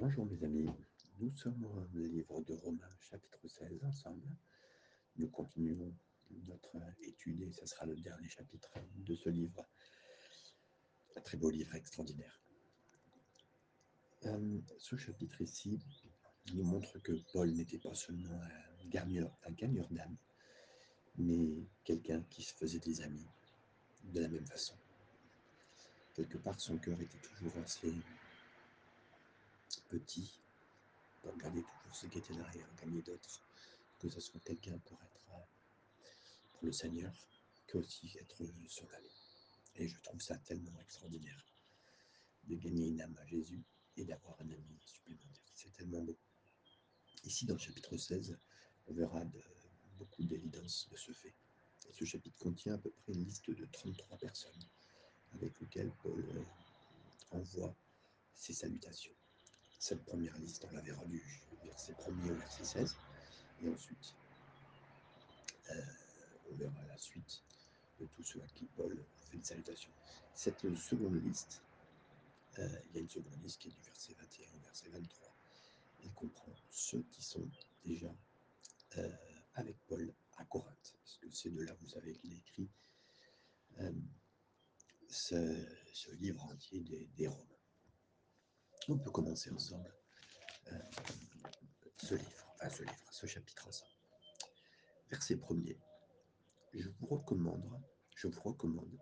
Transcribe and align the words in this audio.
Bonjour 0.00 0.24
mes 0.24 0.42
amis, 0.44 0.66
nous 1.18 1.30
sommes 1.36 1.62
au 1.62 1.98
livre 1.98 2.40
de 2.40 2.54
Romains 2.54 2.96
chapitre 3.00 3.46
16 3.46 3.84
ensemble. 3.84 4.26
Nous 5.16 5.28
continuons 5.28 5.94
notre 6.48 6.74
étude 7.02 7.42
et 7.42 7.52
ce 7.52 7.66
sera 7.66 7.84
le 7.84 7.96
dernier 7.96 8.30
chapitre 8.30 8.70
de 8.96 9.14
ce 9.14 9.28
livre. 9.28 9.68
Un 11.16 11.20
très 11.20 11.36
beau 11.36 11.50
livre 11.50 11.74
extraordinaire. 11.74 12.40
Euh, 14.24 14.58
ce 14.78 14.96
chapitre 14.96 15.42
ici 15.42 15.78
nous 16.54 16.64
montre 16.64 16.98
que 17.00 17.12
Paul 17.34 17.50
n'était 17.52 17.78
pas 17.78 17.94
seulement 17.94 18.40
un 18.40 18.88
gagneur, 18.88 19.30
un 19.44 19.52
gagneur 19.52 19.86
d'âme, 19.90 20.16
mais 21.18 21.68
quelqu'un 21.84 22.22
qui 22.30 22.42
se 22.42 22.54
faisait 22.54 22.78
des 22.78 23.02
amis 23.02 23.28
de 24.04 24.20
la 24.20 24.28
même 24.28 24.46
façon. 24.46 24.76
Quelque 26.14 26.38
part, 26.38 26.58
son 26.58 26.78
cœur 26.78 26.98
était 26.98 27.18
toujours 27.18 27.52
assez 27.62 27.92
petit 29.78 30.40
pour 31.22 31.36
garder 31.36 31.62
toujours 31.62 31.94
ce 31.94 32.06
qui 32.06 32.18
était 32.18 32.34
derrière, 32.34 32.74
gagner 32.74 33.02
d'autres, 33.02 33.40
que 33.98 34.08
ce 34.08 34.20
soit 34.20 34.40
quelqu'un 34.40 34.78
pour 34.78 35.00
être 35.02 35.30
euh, 35.34 36.08
pour 36.52 36.64
le 36.66 36.72
Seigneur, 36.72 37.12
que 37.66 37.78
aussi 37.78 38.16
être 38.18 38.36
son 38.68 38.88
ami. 38.96 39.10
Et 39.76 39.86
je 39.86 40.00
trouve 40.00 40.20
ça 40.20 40.36
tellement 40.38 40.78
extraordinaire 40.80 41.44
de 42.44 42.56
gagner 42.56 42.88
une 42.88 43.00
âme 43.00 43.16
à 43.18 43.26
Jésus 43.26 43.62
et 43.96 44.04
d'avoir 44.04 44.40
un 44.40 44.50
ami 44.50 44.78
supplémentaire. 44.84 45.52
C'est 45.54 45.72
tellement 45.72 46.02
beau. 46.02 46.18
Ici, 47.24 47.44
dans 47.44 47.54
le 47.54 47.60
chapitre 47.60 47.96
16, 47.96 48.36
on 48.88 48.94
verra 48.94 49.22
beaucoup 49.98 50.24
d'évidence 50.24 50.88
de 50.90 50.96
ce 50.96 51.12
fait. 51.12 51.34
Ce 51.92 52.04
chapitre 52.04 52.38
contient 52.38 52.74
à 52.74 52.78
peu 52.78 52.90
près 52.90 53.12
une 53.12 53.24
liste 53.24 53.50
de 53.50 53.66
33 53.66 54.18
personnes 54.18 54.62
avec 55.34 55.58
lesquelles 55.60 55.92
Paul 56.02 56.24
euh, 56.34 56.42
envoie 57.30 57.74
ses 58.34 58.54
salutations 58.54 59.14
cette 59.80 60.04
première 60.04 60.36
liste, 60.38 60.66
on 60.70 60.74
la 60.74 60.82
verra 60.82 61.02
du 61.06 61.22
verset 61.64 61.94
1er 61.94 62.30
au 62.30 62.34
verset 62.34 62.64
16. 62.64 62.96
Et 63.62 63.68
ensuite, 63.70 64.14
euh, 65.70 65.82
on 66.50 66.54
verra 66.54 66.84
la 66.86 66.98
suite 66.98 67.42
de 67.98 68.06
tous 68.14 68.22
ceux 68.22 68.42
à 68.42 68.46
qui 68.48 68.66
Paul 68.76 69.02
fait 69.24 69.38
une 69.38 69.42
salutation. 69.42 69.90
Cette 70.34 70.60
seconde 70.76 71.24
liste, 71.24 71.62
euh, 72.58 72.68
il 72.90 72.96
y 72.96 72.98
a 72.98 73.00
une 73.00 73.08
seconde 73.08 73.42
liste 73.42 73.58
qui 73.58 73.68
est 73.68 73.70
du 73.70 73.80
verset 73.80 74.14
21 74.20 74.54
au 74.54 74.60
verset 74.60 74.88
23. 74.90 75.34
Il 76.04 76.12
comprend 76.12 76.52
ceux 76.70 77.02
qui 77.10 77.22
sont 77.22 77.50
déjà 77.82 78.14
euh, 78.98 79.10
avec 79.54 79.78
Paul 79.86 80.12
à 80.36 80.44
Corinthe, 80.44 80.94
parce 80.98 81.16
que 81.16 81.30
c'est 81.30 81.50
de 81.50 81.62
là, 81.62 81.74
vous 81.80 81.88
savez, 81.88 82.16
qu'il 82.16 82.34
a 82.34 82.36
écrit 82.36 82.68
ce, 85.08 85.66
ce, 85.94 86.10
livre 86.16 86.44
entier 86.44 86.80
des 87.16 87.28
Romains. 87.28 87.59
On 88.90 88.98
peut 88.98 89.12
commencer 89.12 89.52
ensemble 89.52 89.94
euh, 90.72 90.78
ce 91.96 92.16
livre, 92.16 92.54
enfin 92.56 92.68
ce 92.70 92.82
livre, 92.82 93.12
ce 93.12 93.24
chapitre 93.24 93.68
ensemble. 93.68 93.92
Verset 95.10 95.36
premier. 95.36 95.78
Je 96.74 96.88
vous 96.88 97.06
recommande, 97.06 97.80
je 98.16 98.26
vous 98.26 98.40
recommande 98.40 98.98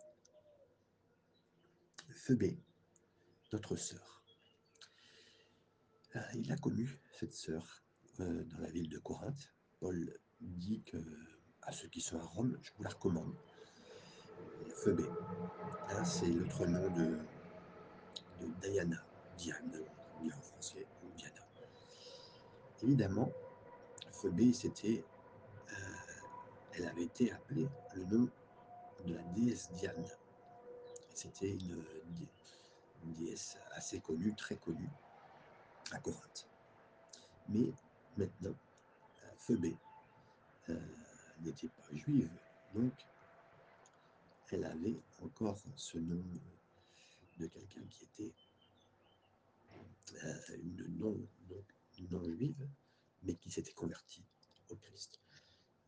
Phoebé, 2.10 2.58
notre 3.50 3.76
sœur. 3.76 4.22
Euh, 6.16 6.20
il 6.34 6.52
a 6.52 6.56
connu 6.58 7.00
cette 7.18 7.32
sœur 7.32 7.82
euh, 8.20 8.44
dans 8.44 8.58
la 8.58 8.70
ville 8.70 8.90
de 8.90 8.98
Corinthe. 8.98 9.54
Paul 9.80 10.18
dit 10.42 10.82
que 10.82 10.98
à 11.62 11.72
ceux 11.72 11.88
qui 11.88 12.02
sont 12.02 12.20
à 12.20 12.24
Rome, 12.24 12.58
je 12.60 12.72
vous 12.76 12.82
la 12.82 12.90
recommande. 12.90 13.34
Phoebé, 14.84 15.04
hein, 15.88 16.04
c'est 16.04 16.28
l'autre 16.28 16.66
nom 16.66 16.90
de 16.90 17.18
Diana, 18.60 19.02
Diane, 19.38 19.86
on 20.16 20.22
dit 20.24 20.32
en 20.32 20.40
français, 20.40 20.84
ou 21.04 21.16
Diana. 21.16 21.40
Évidemment, 22.82 23.30
Phobé, 24.10 24.52
c'était, 24.52 25.04
euh, 25.72 25.74
elle 26.72 26.86
avait 26.86 27.04
été 27.04 27.30
appelée 27.32 27.68
le 27.94 28.04
nom 28.04 28.28
de 29.06 29.14
la 29.14 29.22
déesse 29.34 29.70
Diane. 29.74 30.04
C'était 31.14 31.50
une, 31.52 31.84
déesse 33.16 33.56
assez 33.70 34.00
connue, 34.00 34.34
très 34.34 34.56
connue, 34.56 34.90
à 35.92 36.00
Corinthe. 36.00 36.48
Mais 37.48 37.72
maintenant, 38.16 38.54
Phobé 39.36 39.76
euh, 40.68 40.78
n'était 41.40 41.68
pas 41.68 41.94
juive, 41.94 42.30
donc 42.74 42.92
elle 44.50 44.64
avait 44.64 45.00
encore 45.22 45.58
ce 45.76 45.98
nom 45.98 46.22
de 47.38 47.46
quelqu'un 47.46 47.82
qui 47.88 48.04
était 48.04 48.34
euh, 48.34 48.47
une 50.54 50.98
non, 50.98 51.28
non, 51.48 51.64
non 52.10 52.24
juive, 52.24 52.68
mais 53.22 53.34
qui 53.36 53.50
s'était 53.50 53.72
convertie 53.72 54.24
au 54.68 54.76
Christ. 54.76 55.20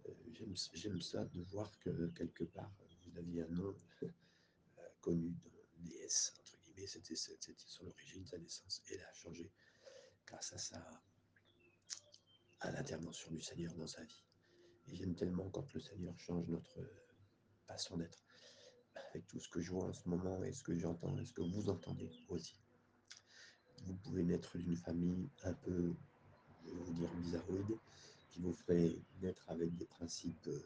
Euh, 0.09 0.13
J'aime 0.73 1.01
ça 1.01 1.25
de 1.25 1.41
voir 1.43 1.71
que 1.81 2.09
quelque 2.09 2.45
part, 2.45 2.73
vous 3.07 3.19
aviez 3.19 3.43
un 3.43 3.49
nom 3.49 3.75
euh, 4.03 4.09
connu 5.01 5.35
déesse, 5.79 6.35
entre 6.41 6.57
guillemets, 6.65 6.87
c'était 6.87 7.15
son 7.57 7.87
origine, 7.87 8.27
sa 8.27 8.39
naissance, 8.39 8.83
et 8.89 8.95
elle 8.95 9.05
a 9.05 9.13
changé 9.13 9.51
grâce 10.27 10.53
à 10.53 10.59
sa 10.59 11.03
à 12.61 12.71
l'intervention 12.73 13.31
du 13.33 13.41
Seigneur 13.41 13.75
dans 13.75 13.87
sa 13.87 14.05
vie. 14.05 14.23
Et 14.89 14.97
j'aime 14.97 15.15
tellement 15.15 15.49
quand 15.51 15.73
le 15.73 15.81
Seigneur 15.81 16.19
change 16.19 16.47
notre 16.49 16.79
façon 17.67 17.97
d'être, 17.97 18.23
avec 18.95 19.27
tout 19.27 19.41
ce 19.41 19.49
que 19.49 19.61
je 19.61 19.71
vois 19.71 19.85
en 19.85 19.93
ce 19.95 20.07
moment 20.09 20.43
et 20.45 20.53
ce 20.53 20.63
que 20.63 20.77
j'entends 20.77 21.17
et 21.19 21.25
ce 21.25 21.33
que 21.33 21.41
vous 21.41 21.71
entendez 21.71 22.11
aussi 22.29 22.61
vous 23.81 23.95
pouvez 23.95 24.23
naître 24.23 24.59
d'une 24.59 24.77
famille 24.77 25.29
un 25.45 25.53
peu, 25.53 25.95
je 26.65 26.71
vais 26.71 26.81
vous 26.81 26.93
dire, 26.95 27.11
bizarroïde, 27.15 27.79
qui 28.31 28.41
vous 28.41 28.53
ferait 28.53 28.97
naître 29.23 29.45
avec 29.49 29.75
des 29.77 29.87
principes, 29.87 30.47
euh, 30.47 30.61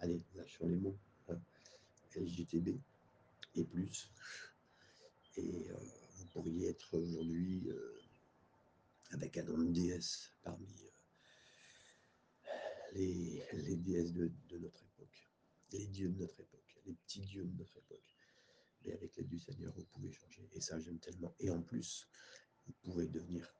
allez, 0.00 0.20
lâchons 0.34 0.66
les 0.66 0.76
mots, 0.76 0.96
hein, 1.28 1.38
LGTB 2.16 2.78
et 3.56 3.64
plus. 3.64 4.10
Et 5.36 5.70
euh, 5.70 5.76
vous 6.16 6.26
pourriez 6.26 6.68
être 6.68 6.96
aujourd'hui 6.96 7.68
euh, 7.68 8.00
avec 9.10 9.36
un 9.36 9.44
nom 9.44 9.58
de 9.58 9.72
déesse 9.72 10.32
parmi 10.42 10.66
euh, 10.84 12.50
les, 12.92 13.44
les, 13.52 13.76
déesses 13.76 14.12
de 14.12 14.30
notre 14.58 14.82
époque, 14.84 15.28
les 15.72 15.86
dieux 15.86 16.08
de 16.08 16.20
notre 16.20 16.40
époque, 16.40 16.80
les 16.86 16.94
petits 16.94 17.20
dieux 17.20 17.44
de 17.44 17.58
notre 17.58 17.76
époque. 17.76 18.13
Mais 18.84 18.92
avec 18.92 19.16
l'aide 19.16 19.28
du 19.28 19.38
Seigneur, 19.38 19.72
vous 19.74 19.84
pouvez 19.84 20.12
changer. 20.12 20.48
Et 20.52 20.60
ça, 20.60 20.78
j'aime 20.78 20.98
tellement. 20.98 21.34
Et 21.40 21.50
en 21.50 21.62
plus, 21.62 22.06
vous 22.66 22.72
pouvez 22.82 23.08
devenir 23.08 23.52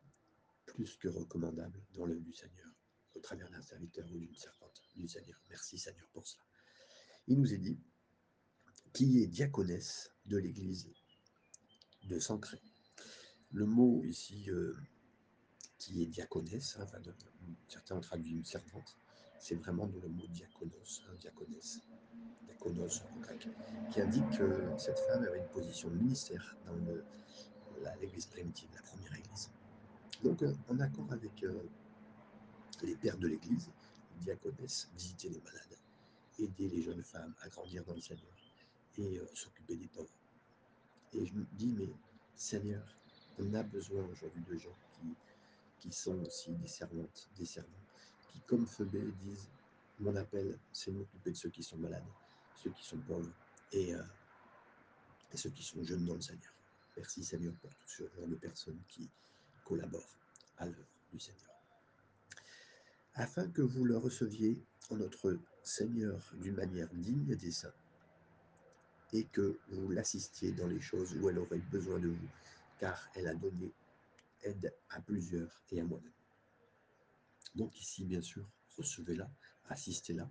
plus 0.67 0.97
que 0.97 1.09
recommandable 1.09 1.83
dans 1.93 2.07
l'œuvre 2.07 2.23
du 2.23 2.33
Seigneur, 2.33 2.69
au 3.15 3.21
travers 3.21 3.51
d'un 3.51 3.63
serviteur 3.63 4.07
ou 4.11 4.19
d'une 4.19 4.37
servante 4.37 4.83
du 4.97 5.09
Seigneur. 5.09 5.41
Merci 5.49 5.79
Seigneur 5.79 6.09
pour 6.13 6.27
cela. 6.27 6.45
Il 7.27 7.39
nous 7.39 7.53
est 7.53 7.59
dit 7.59 7.79
qui 8.93 9.23
est 9.23 9.27
diaconesse 9.27 10.11
de 10.27 10.37
l'église 10.37 10.89
de 12.05 12.19
Sancré. 12.19 12.61
Le 13.51 13.67
mot 13.67 14.03
ici 14.05 14.49
euh, 14.51 14.77
qui 15.79 16.03
est 16.03 16.07
diaconesse, 16.07 16.77
hein, 16.79 16.87
certains 17.69 17.97
ont 17.97 18.01
traduit 18.01 18.33
une 18.33 18.45
servante, 18.45 18.97
c'est 19.45 19.57
vraiment 19.57 19.85
le 19.85 20.09
mot 20.09 20.27
diaconos, 20.29 21.03
hein, 21.07 21.15
diaconos 21.21 21.83
en 23.15 23.21
grec, 23.21 23.47
qui 23.93 24.01
indique 24.01 24.31
que 24.39 24.59
cette 24.79 24.99
femme 25.01 25.23
avait 25.23 25.39
une 25.39 25.49
position 25.49 25.91
de 25.91 25.97
ministère 25.97 26.57
dans 26.65 26.75
l'église 28.01 28.25
primitive, 28.25 28.71
la 28.75 28.81
première 28.81 29.15
église. 29.19 29.51
Donc, 30.23 30.43
euh, 30.43 30.55
en 30.71 30.81
accord 30.81 31.13
avec 31.13 31.43
euh, 31.43 31.63
les 32.85 32.97
pères 32.97 33.19
de 33.19 33.29
l'église, 33.29 33.69
diaconesse, 34.23 34.89
visiter 34.97 35.29
les 35.29 35.43
malades, 35.43 35.79
aider 36.39 36.69
les 36.71 36.81
jeunes 36.81 37.05
femmes 37.05 37.35
à 37.43 37.49
grandir 37.51 37.85
dans 37.85 37.93
le 37.93 38.01
Seigneur 38.01 38.33
et 38.97 39.19
euh, 39.19 39.27
s'occuper 39.35 39.77
des 39.77 39.89
pauvres. 39.89 40.09
Et 41.13 41.27
je 41.27 41.35
me 41.35 41.45
dis, 41.53 41.71
mais 41.77 41.91
Seigneur, 42.35 42.97
on 43.39 43.53
a 43.53 43.63
besoin 43.63 44.07
aujourd'hui 44.07 44.43
de 44.49 44.57
gens 44.57 44.79
qui, 44.95 45.15
qui 45.81 45.93
sont 45.93 46.19
aussi 46.23 46.55
des 46.55 46.67
servantes, 46.67 47.29
des 47.37 47.45
servants, 47.45 47.84
qui, 48.35 48.41
comme 48.41 48.67
Phoebé, 48.67 49.01
disent 49.23 49.49
Mon 50.01 50.15
appel, 50.17 50.59
c'est 50.73 50.91
de 50.91 50.99
m'occuper 50.99 51.31
de 51.31 51.37
ceux 51.37 51.51
qui 51.51 51.63
sont 51.63 51.79
malades, 51.79 52.05
ceux 52.63 52.71
qui 52.71 52.85
sont 52.85 52.99
pauvres 52.99 53.33
et, 53.73 53.95
euh, 53.95 54.03
et, 55.33 55.37
ceux 55.37 55.51
qui 55.51 55.63
sont 55.63 55.83
jeunes 55.85 56.05
dans 56.05 56.15
le 56.15 56.21
Seigneur. 56.21 56.53
Merci 56.97 57.25
Seigneur 57.25 57.55
pour 57.55 57.71
tout 57.71 57.89
ce 57.89 58.03
genre 58.09 58.27
de 58.27 58.35
personnes 58.35 58.81
qui 58.89 59.09
collaborent 59.65 60.17
à 60.59 60.67
l'œuvre 60.67 60.89
du 61.13 61.21
Seigneur. 61.21 61.51
Afin 63.15 63.49
que 63.49 63.63
vous 63.63 63.85
le 63.85 63.97
receviez 63.97 64.65
en 64.91 64.97
notre 64.97 65.39
Seigneur 65.63 66.35
d'une 66.41 66.57
manière 66.57 66.93
digne 66.93 67.37
des 67.37 67.53
saints 67.53 67.73
et 69.13 69.25
que 69.27 69.57
vous 69.69 69.91
l'assistiez 69.91 70.51
dans 70.51 70.67
les 70.67 70.81
choses 70.81 71.17
où 71.17 71.29
elle 71.29 71.39
aurait 71.39 71.59
besoin 71.59 72.01
de 72.01 72.09
vous, 72.09 72.29
car 72.81 73.09
elle 73.15 73.29
a 73.29 73.35
donné 73.35 73.73
aide 74.43 74.75
à 74.91 75.01
plusieurs 75.01 75.63
et 75.71 75.81
à 75.81 75.85
moi-même. 75.85 76.24
Donc 77.55 77.79
ici, 77.81 78.05
bien 78.05 78.23
sûr, 78.23 78.47
recevez-la, 78.77 79.31
assistez-la. 79.69 80.29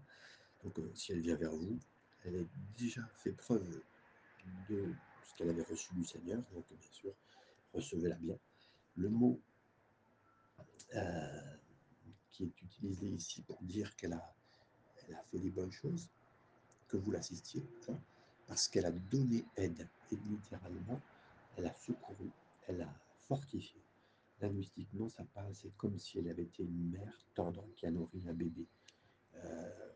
Donc 0.64 0.78
euh, 0.80 0.92
si 0.94 1.12
elle 1.12 1.22
vient 1.22 1.36
vers 1.36 1.52
vous, 1.52 1.80
elle 2.25 2.36
a 2.36 2.44
déjà 2.78 3.02
fait 3.16 3.31
preuve 3.31 3.81
de 4.70 4.94
ce 5.25 5.36
qu'elle 5.36 5.50
avait 5.50 5.64
reçu 5.64 5.94
du 5.94 6.04
Seigneur, 6.04 6.42
donc 6.54 6.66
bien 6.70 6.92
sûr, 6.92 7.14
recevez-la 7.74 8.16
bien. 8.16 8.38
Le 8.96 9.10
mot 9.10 9.42
euh, 10.96 11.58
qui 12.31 12.44
est 12.44 12.62
utilisée 12.62 13.08
ici 13.08 13.42
pour 13.44 13.62
dire 13.62 13.96
qu'elle 13.96 14.14
a, 14.14 14.36
fait 15.31 15.38
les 15.38 15.52
bonnes 15.52 15.72
choses, 15.72 16.10
que 16.88 16.98
vous 16.98 17.12
l'assistiez, 17.12 17.64
hein, 17.90 18.00
parce 18.48 18.68
qu'elle 18.68 18.86
a 18.86 18.92
donné 18.92 19.46
aide, 19.56 19.88
et 20.12 20.16
littéralement, 20.16 21.02
elle 21.58 21.68
a 21.68 21.74
secouru, 21.74 22.30
elle 22.68 22.81
a 22.81 22.94
fortifié. 23.28 23.83
Linguistiquement, 24.44 25.07
ça 25.07 25.24
parle, 25.34 25.56
c'est 25.56 25.74
comme 25.78 25.98
si 25.98 26.19
elle 26.19 26.28
avait 26.28 26.44
été 26.44 26.63
une 26.63 26.90
mère 26.90 27.18
tendre 27.34 27.66
qui 27.78 27.86
a 27.86 27.92
nourri 27.92 28.22
un 28.28 28.34
bébé 28.34 28.68
euh, 29.36 29.90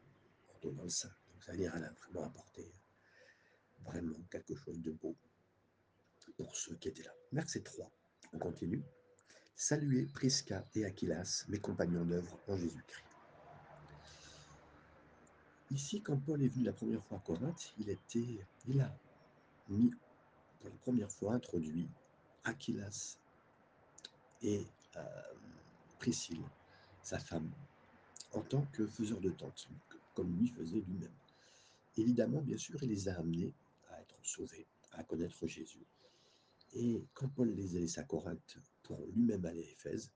dans 0.63 0.83
le 0.83 0.89
sein. 0.89 1.11
Donc, 1.33 1.43
ça 1.43 1.51
veut 1.51 1.57
dire 1.57 1.73
qu'elle 1.73 1.83
a 1.83 1.91
vraiment 1.91 2.23
apporté 2.23 2.73
vraiment 3.83 4.15
quelque 4.31 4.55
chose 4.55 4.81
de 4.81 4.91
beau 4.91 5.17
pour 6.37 6.55
ceux 6.55 6.75
qui 6.75 6.87
étaient 6.87 7.03
là. 7.03 7.11
Verset 7.33 7.59
3, 7.59 7.91
on 8.31 8.39
continue. 8.39 8.81
Saluez 9.53 10.05
Prisca 10.05 10.65
et 10.75 10.85
Aquilas, 10.85 11.43
mes 11.49 11.59
compagnons 11.59 12.05
d'œuvre 12.05 12.39
en 12.47 12.55
Jésus-Christ. 12.55 13.03
Ici, 15.71 16.01
quand 16.01 16.17
Paul 16.25 16.41
est 16.41 16.47
venu 16.47 16.63
la 16.63 16.71
première 16.71 17.03
fois 17.03 17.17
à 17.17 17.21
Corinthe, 17.21 17.73
il, 17.79 17.89
était, 17.89 18.45
il 18.65 18.79
a 18.79 18.97
mis 19.67 19.91
pour 20.61 20.69
la 20.69 20.77
première 20.77 21.11
fois 21.11 21.33
introduit 21.33 21.89
Aquilas 22.45 23.17
et 24.41 24.65
euh, 24.95 25.33
Priscille, 25.99 26.43
sa 27.03 27.19
femme, 27.19 27.51
en 28.33 28.41
tant 28.41 28.65
que 28.73 28.85
faiseur 28.85 29.19
de 29.19 29.29
tente, 29.29 29.67
comme 30.13 30.37
lui 30.37 30.49
faisait 30.49 30.81
lui-même. 30.81 31.15
Évidemment, 31.95 32.41
bien 32.41 32.57
sûr, 32.57 32.81
il 32.83 32.89
les 32.89 33.09
a 33.09 33.17
amenés 33.17 33.53
à 33.89 34.01
être 34.01 34.15
sauvés, 34.23 34.67
à 34.91 35.03
connaître 35.03 35.47
Jésus. 35.47 35.85
Et 36.73 37.03
quand 37.13 37.27
Paul 37.29 37.49
les 37.49 37.75
a 37.75 37.79
laissés 37.79 37.99
à 37.99 38.03
Corinthe 38.03 38.57
pour 38.83 38.99
lui-même 39.15 39.45
aller 39.45 39.63
à 39.63 39.71
Éphèse, 39.71 40.11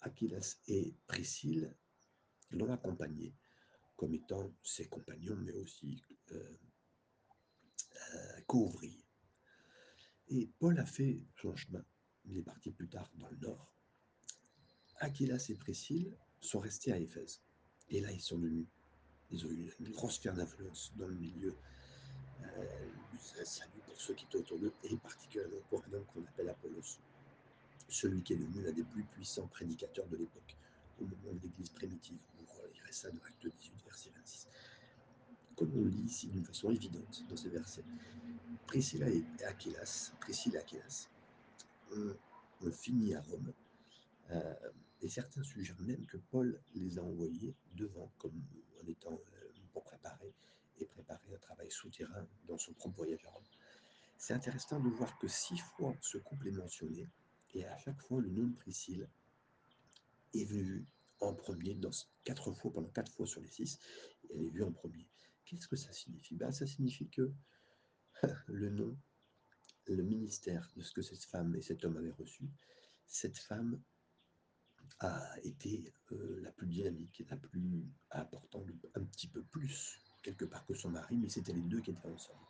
Aquilas 0.00 0.56
et 0.68 0.94
Priscille 1.06 1.74
l'ont 2.50 2.72
accompagné 2.72 3.34
comme 3.96 4.14
étant 4.14 4.52
ses 4.62 4.86
compagnons, 4.86 5.36
mais 5.36 5.52
aussi 5.54 6.02
euh, 6.32 6.56
euh, 8.14 8.40
co-ouvriers. 8.46 9.04
Et 10.28 10.48
Paul 10.58 10.78
a 10.78 10.86
fait 10.86 11.20
son 11.40 11.54
chemin. 11.56 11.84
Il 12.28 12.38
est 12.38 12.42
parti 12.42 12.70
plus 12.70 12.88
tard 12.88 13.10
dans 13.16 13.28
le 13.28 13.36
nord. 13.36 13.66
Aquilas 14.98 15.46
et 15.48 15.54
Priscille 15.54 16.12
sont 16.40 16.60
restés 16.60 16.92
à 16.92 16.98
Éphèse. 16.98 17.40
Et 17.90 18.00
là, 18.00 18.10
ils 18.10 18.20
sont 18.20 18.38
devenus, 18.38 18.66
ils 19.30 19.46
ont 19.46 19.50
eu 19.50 19.72
une 19.80 19.90
grosse 19.90 20.16
sphère 20.16 20.34
d'influence 20.34 20.92
dans 20.96 21.06
le 21.06 21.14
milieu 21.14 21.54
euh, 22.42 23.44
salut 23.44 23.80
pour 23.84 24.00
ceux 24.00 24.14
qui 24.14 24.24
étaient 24.24 24.36
autour 24.36 24.58
d'eux, 24.58 24.72
et 24.84 24.96
particulièrement 24.96 25.60
pour 25.68 25.84
un 25.84 25.92
homme 25.92 26.04
qu'on 26.06 26.24
appelle 26.24 26.48
Apollos, 26.48 26.98
celui 27.88 28.22
qui 28.22 28.34
est 28.34 28.36
devenu 28.36 28.62
l'un 28.62 28.72
des 28.72 28.82
plus 28.82 29.04
puissants 29.04 29.46
prédicateurs 29.48 30.06
de 30.08 30.16
l'époque, 30.16 30.56
au 31.00 31.04
moment 31.04 31.34
de 31.34 31.40
l'Église 31.42 31.70
primitive. 31.70 32.18
Vous 32.38 32.46
relirez 32.62 32.92
ça 32.92 33.10
dans 33.10 33.22
Acte 33.24 33.46
18, 33.46 33.84
verset 33.84 34.10
26. 34.16 34.48
Comme 35.56 35.72
on 35.76 35.82
le 35.82 35.90
lit 35.90 36.02
ici 36.02 36.28
d'une 36.28 36.44
façon 36.44 36.70
évidente 36.70 37.24
dans 37.28 37.36
ces 37.36 37.48
versets, 37.48 37.84
Priscilla 38.66 39.08
et 39.08 39.24
Aquilas, 39.44 40.12
Priscilla 40.20 40.58
et 40.58 40.62
Aquilas, 40.62 41.08
ont, 41.92 42.70
fini 42.72 43.14
à 43.14 43.20
Rome. 43.20 43.52
Euh, 44.30 44.54
et 45.02 45.08
certains 45.08 45.42
suggèrent 45.42 45.80
même 45.82 46.04
que 46.06 46.16
Paul 46.16 46.60
les 46.74 46.98
a 46.98 47.02
envoyés 47.02 47.54
devant, 47.74 48.10
comme 48.18 48.42
en 48.82 48.88
étant 48.88 49.12
euh, 49.12 49.48
pour 49.72 49.84
préparer 49.84 50.34
et 50.78 50.86
préparer 50.86 51.34
un 51.34 51.38
travail 51.38 51.70
souterrain 51.70 52.26
dans 52.48 52.58
son 52.58 52.72
propre 52.72 52.96
voyage 52.96 53.24
à 53.26 53.30
Rome. 53.30 53.44
C'est 54.18 54.34
intéressant 54.34 54.80
de 54.80 54.88
voir 54.88 55.16
que 55.18 55.28
six 55.28 55.58
fois 55.58 55.94
ce 56.00 56.18
couple 56.18 56.48
est 56.48 56.52
mentionné, 56.52 57.08
et 57.54 57.66
à 57.66 57.76
chaque 57.78 58.00
fois 58.00 58.20
le 58.20 58.30
nom 58.30 58.46
de 58.48 58.54
Priscille 58.54 59.08
est 60.34 60.44
vu 60.44 60.86
en 61.20 61.34
premier, 61.34 61.74
dans 61.74 61.90
quatre 62.24 62.52
fois, 62.52 62.72
pendant 62.72 62.88
quatre 62.88 63.12
fois 63.12 63.26
sur 63.26 63.40
les 63.40 63.48
six, 63.48 63.78
elle 64.30 64.42
est 64.42 64.48
vue 64.48 64.64
en 64.64 64.72
premier. 64.72 65.06
Qu'est-ce 65.44 65.68
que 65.68 65.76
ça 65.76 65.92
signifie? 65.92 66.34
Ben, 66.34 66.50
Ça 66.52 66.66
signifie 66.66 67.08
que 67.08 67.30
le 68.46 68.70
nom, 68.70 68.96
le 69.94 70.02
ministère 70.02 70.70
de 70.76 70.82
ce 70.82 70.92
que 70.92 71.02
cette 71.02 71.24
femme 71.24 71.54
et 71.54 71.62
cet 71.62 71.84
homme 71.84 71.96
avaient 71.96 72.12
reçu, 72.12 72.44
cette 73.06 73.38
femme 73.38 73.80
a 75.00 75.36
été 75.42 75.92
euh, 76.12 76.40
la 76.42 76.50
plus 76.52 76.66
dynamique, 76.66 77.24
la 77.28 77.36
plus 77.36 77.84
importante, 78.10 78.66
un 78.94 79.04
petit 79.04 79.28
peu 79.28 79.42
plus 79.42 80.00
quelque 80.22 80.44
part 80.44 80.64
que 80.66 80.74
son 80.74 80.90
mari, 80.90 81.16
mais 81.16 81.28
c'était 81.28 81.52
les 81.52 81.62
deux 81.62 81.80
qui 81.80 81.90
étaient 81.90 82.08
ensemble. 82.08 82.40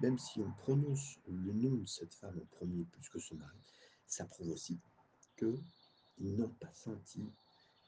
Même 0.00 0.18
si 0.18 0.40
on 0.40 0.50
prononce 0.52 1.18
le 1.26 1.52
nom 1.52 1.76
de 1.76 1.86
cette 1.86 2.14
femme 2.14 2.38
en 2.40 2.46
premier 2.56 2.84
plus 2.84 3.08
que 3.08 3.20
son 3.20 3.36
mari, 3.36 3.58
ça 4.06 4.24
prouve 4.24 4.50
aussi 4.50 4.80
qu'ils 5.36 6.36
n'ont 6.36 6.48
pas 6.48 6.72
senti 6.74 7.22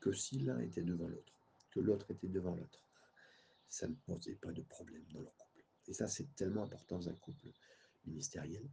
que 0.01 0.13
si 0.13 0.39
l'un 0.39 0.61
était 0.61 0.83
devant 0.83 1.09
l'autre, 1.09 1.33
que 1.71 1.81
l'autre 1.81 2.11
était 2.11 2.29
devant 2.29 2.55
l'autre, 2.55 2.85
ça 3.69 3.89
ne 3.89 3.95
posait 3.95 4.37
pas 4.37 4.53
de 4.53 4.63
problème 4.63 5.05
dans 5.13 5.23
leur 5.23 5.37
couple. 5.37 5.65
Et 5.89 5.95
ça, 5.95 6.07
c'est 6.07 6.33
tellement 6.37 6.63
important 6.63 6.99
dans 6.99 7.09
un 7.09 7.15
couple 7.15 7.49
ministériel 8.07 8.69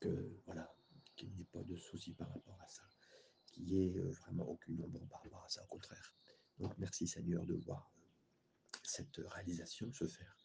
que 0.00 0.40
voilà, 0.46 0.74
qu'il 1.16 1.30
n'y 1.32 1.42
ait 1.42 1.52
pas 1.52 1.62
de 1.62 1.76
souci 1.76 2.12
par 2.14 2.28
rapport 2.32 2.60
à 2.60 2.68
ça, 2.68 2.82
qu'il 3.46 3.64
n'y 3.64 3.86
ait 3.86 3.96
euh, 3.98 4.10
vraiment 4.10 4.48
aucune 4.48 4.82
ombre 4.82 5.06
par 5.08 5.22
rapport 5.22 5.44
à 5.44 5.48
ça, 5.48 5.62
au 5.64 5.66
contraire. 5.66 6.14
Donc 6.58 6.76
merci 6.78 7.06
Seigneur 7.06 7.44
de 7.46 7.54
voir 7.54 7.92
cette 8.82 9.16
réalisation 9.16 9.92
se 9.92 10.06
faire. 10.06 10.36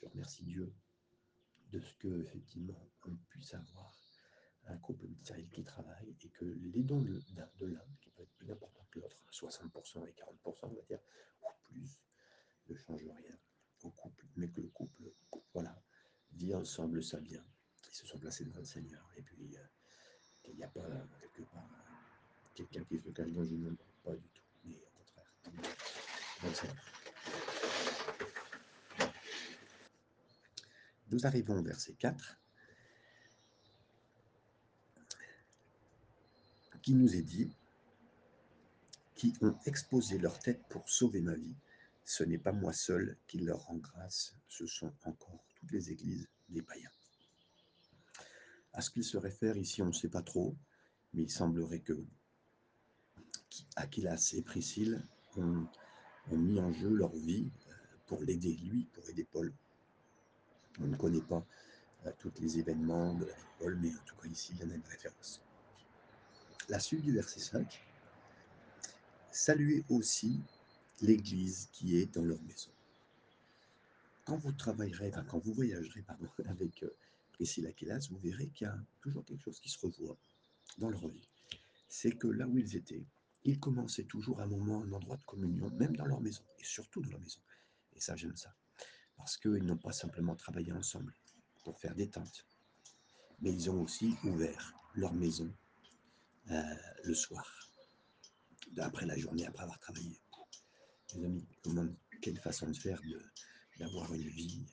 Je 0.00 0.06
remercie 0.06 0.44
Dieu 0.44 0.72
de 1.70 1.80
ce 1.80 1.92
que 1.94 2.22
effectivement 2.22 2.88
on 3.06 3.16
puisse 3.28 3.54
avoir 3.54 3.92
un 4.68 4.78
couple 4.78 5.04
ministériel 5.06 5.48
qui 5.50 5.64
travaille 5.64 6.16
et 6.20 6.28
que 6.30 6.44
les 6.44 6.82
dons 6.82 7.00
de 7.00 7.66
l'un, 7.66 7.84
qui 8.00 8.10
peut 8.10 8.22
être 8.22 8.34
plus 8.34 8.50
important 8.50 8.86
que 8.90 9.00
l'autre, 9.00 9.18
60% 9.30 10.08
et 10.08 10.12
40%, 10.12 10.58
on 10.62 10.74
va 10.74 10.82
dire, 10.82 10.98
ou 11.42 11.46
plus, 11.64 12.00
ne 12.68 12.74
change 12.74 13.02
rien 13.02 13.38
au 13.82 13.90
couple, 13.90 14.26
mais 14.36 14.48
que 14.48 14.60
le 14.60 14.68
couple, 14.68 15.12
voilà, 15.52 15.80
vit 16.32 16.54
ensemble 16.54 17.02
ça 17.02 17.20
bien. 17.20 17.42
Ils 17.88 17.94
se 17.94 18.06
sont 18.06 18.18
placés 18.18 18.44
devant 18.44 18.60
le 18.60 18.64
Seigneur. 18.64 19.08
Et 19.16 19.22
puis, 19.22 19.56
euh, 19.56 19.60
qu'il 20.42 20.56
n'y 20.56 20.64
a 20.64 20.68
pas, 20.68 20.86
quelque 21.20 21.42
part, 21.50 21.68
quelqu'un 22.54 22.84
qui 22.84 22.98
se 22.98 23.10
cache 23.10 23.30
dans 23.32 23.44
une 23.44 23.66
ombre, 23.66 23.84
pas 24.04 24.14
du 24.14 24.28
tout, 24.28 24.42
mais 24.64 24.76
au 24.76 24.88
contraire. 24.98 25.32
Nous 31.10 31.26
arrivons 31.26 31.58
au 31.58 31.62
verset 31.62 31.94
4, 31.94 32.38
qui 36.82 36.94
nous 36.94 37.16
est 37.16 37.22
dit, 37.22 37.50
qui 39.16 39.32
ont 39.40 39.58
exposé 39.66 40.18
leur 40.18 40.38
tête 40.38 40.62
pour 40.68 40.88
sauver 40.88 41.20
ma 41.20 41.34
vie. 41.34 41.56
Ce 42.04 42.22
n'est 42.22 42.38
pas 42.38 42.52
moi 42.52 42.72
seul 42.72 43.16
qui 43.26 43.38
leur 43.38 43.64
rend 43.66 43.76
grâce, 43.76 44.36
ce 44.48 44.66
sont 44.66 44.92
encore 45.04 45.44
les 45.70 45.90
églises 45.90 46.28
des 46.48 46.62
païens. 46.62 46.90
À 48.72 48.82
ce 48.82 48.90
qu'il 48.90 49.04
se 49.04 49.16
réfère 49.16 49.56
ici, 49.56 49.82
on 49.82 49.86
ne 49.86 49.92
sait 49.92 50.08
pas 50.08 50.22
trop, 50.22 50.54
mais 51.14 51.22
il 51.22 51.30
semblerait 51.30 51.80
que 51.80 52.04
Aquilas 53.76 54.34
et 54.36 54.42
Priscille 54.42 55.02
ont, 55.36 55.66
ont 56.30 56.36
mis 56.36 56.60
en 56.60 56.72
jeu 56.72 56.90
leur 56.90 57.14
vie 57.14 57.50
euh, 57.68 57.72
pour 58.06 58.22
l'aider, 58.22 58.54
lui, 58.54 58.84
pour 58.92 59.08
aider 59.08 59.24
Paul. 59.24 59.52
On 60.80 60.86
ne 60.86 60.96
connaît 60.96 61.22
pas 61.22 61.44
euh, 62.04 62.12
tous 62.18 62.32
les 62.40 62.58
événements 62.58 63.14
de 63.14 63.24
la 63.24 63.32
vie 63.32 63.42
de 63.42 63.58
Paul, 63.58 63.78
mais 63.80 63.90
en 63.90 64.04
tout 64.04 64.16
cas 64.16 64.28
ici, 64.28 64.52
il 64.54 64.60
y 64.60 64.64
en 64.64 64.70
a 64.70 64.74
une 64.74 64.86
référence. 64.88 65.40
La 66.68 66.80
suite 66.80 67.02
du 67.02 67.12
verset 67.12 67.40
5. 67.40 67.82
Saluez 69.30 69.84
aussi 69.88 70.42
l'Église 71.00 71.68
qui 71.72 71.96
est 71.96 72.12
dans 72.14 72.24
leur 72.24 72.40
maison. 72.42 72.70
Quand 74.26 74.36
vous 74.38 74.52
travaillerez, 74.52 75.08
enfin, 75.10 75.24
quand 75.24 75.38
vous 75.38 75.54
voyagerez 75.54 76.02
pardon, 76.02 76.28
avec 76.46 76.82
euh, 76.82 76.90
Priscilla 77.32 77.68
Aquilas, 77.70 78.08
vous 78.10 78.18
verrez 78.18 78.48
qu'il 78.48 78.66
y 78.66 78.70
a 78.70 78.76
toujours 79.00 79.24
quelque 79.24 79.42
chose 79.42 79.60
qui 79.60 79.68
se 79.70 79.78
revoit 79.78 80.18
dans 80.78 80.90
leur 80.90 81.06
vie. 81.06 81.28
C'est 81.88 82.10
que 82.10 82.26
là 82.26 82.46
où 82.48 82.58
ils 82.58 82.74
étaient, 82.74 83.06
ils 83.44 83.60
commençaient 83.60 84.04
toujours 84.04 84.40
un 84.40 84.46
moment, 84.46 84.82
un 84.82 84.92
endroit 84.92 85.16
de 85.16 85.22
communion, 85.22 85.70
même 85.70 85.96
dans 85.96 86.06
leur 86.06 86.20
maison, 86.20 86.42
et 86.58 86.64
surtout 86.64 87.00
dans 87.02 87.10
leur 87.10 87.20
maison. 87.20 87.40
Et 87.94 88.00
ça, 88.00 88.16
j'aime 88.16 88.36
ça. 88.36 88.52
Parce 89.16 89.36
qu'ils 89.36 89.64
n'ont 89.64 89.76
pas 89.76 89.92
simplement 89.92 90.34
travaillé 90.34 90.72
ensemble 90.72 91.14
pour 91.62 91.78
faire 91.78 91.94
des 91.94 92.10
tentes, 92.10 92.44
mais 93.40 93.52
ils 93.52 93.70
ont 93.70 93.80
aussi 93.82 94.16
ouvert 94.24 94.74
leur 94.96 95.14
maison 95.14 95.54
euh, 96.50 96.74
le 97.04 97.14
soir, 97.14 97.46
après 98.78 99.06
la 99.06 99.16
journée, 99.16 99.46
après 99.46 99.62
avoir 99.62 99.78
travaillé. 99.78 100.20
Les 101.14 101.24
amis, 101.24 101.46
comment, 101.62 101.86
quelle 102.20 102.38
façon 102.40 102.68
de 102.68 102.76
faire 102.76 103.00
de, 103.02 103.22
d'avoir 103.78 104.12
une 104.14 104.28
vie 104.28 104.66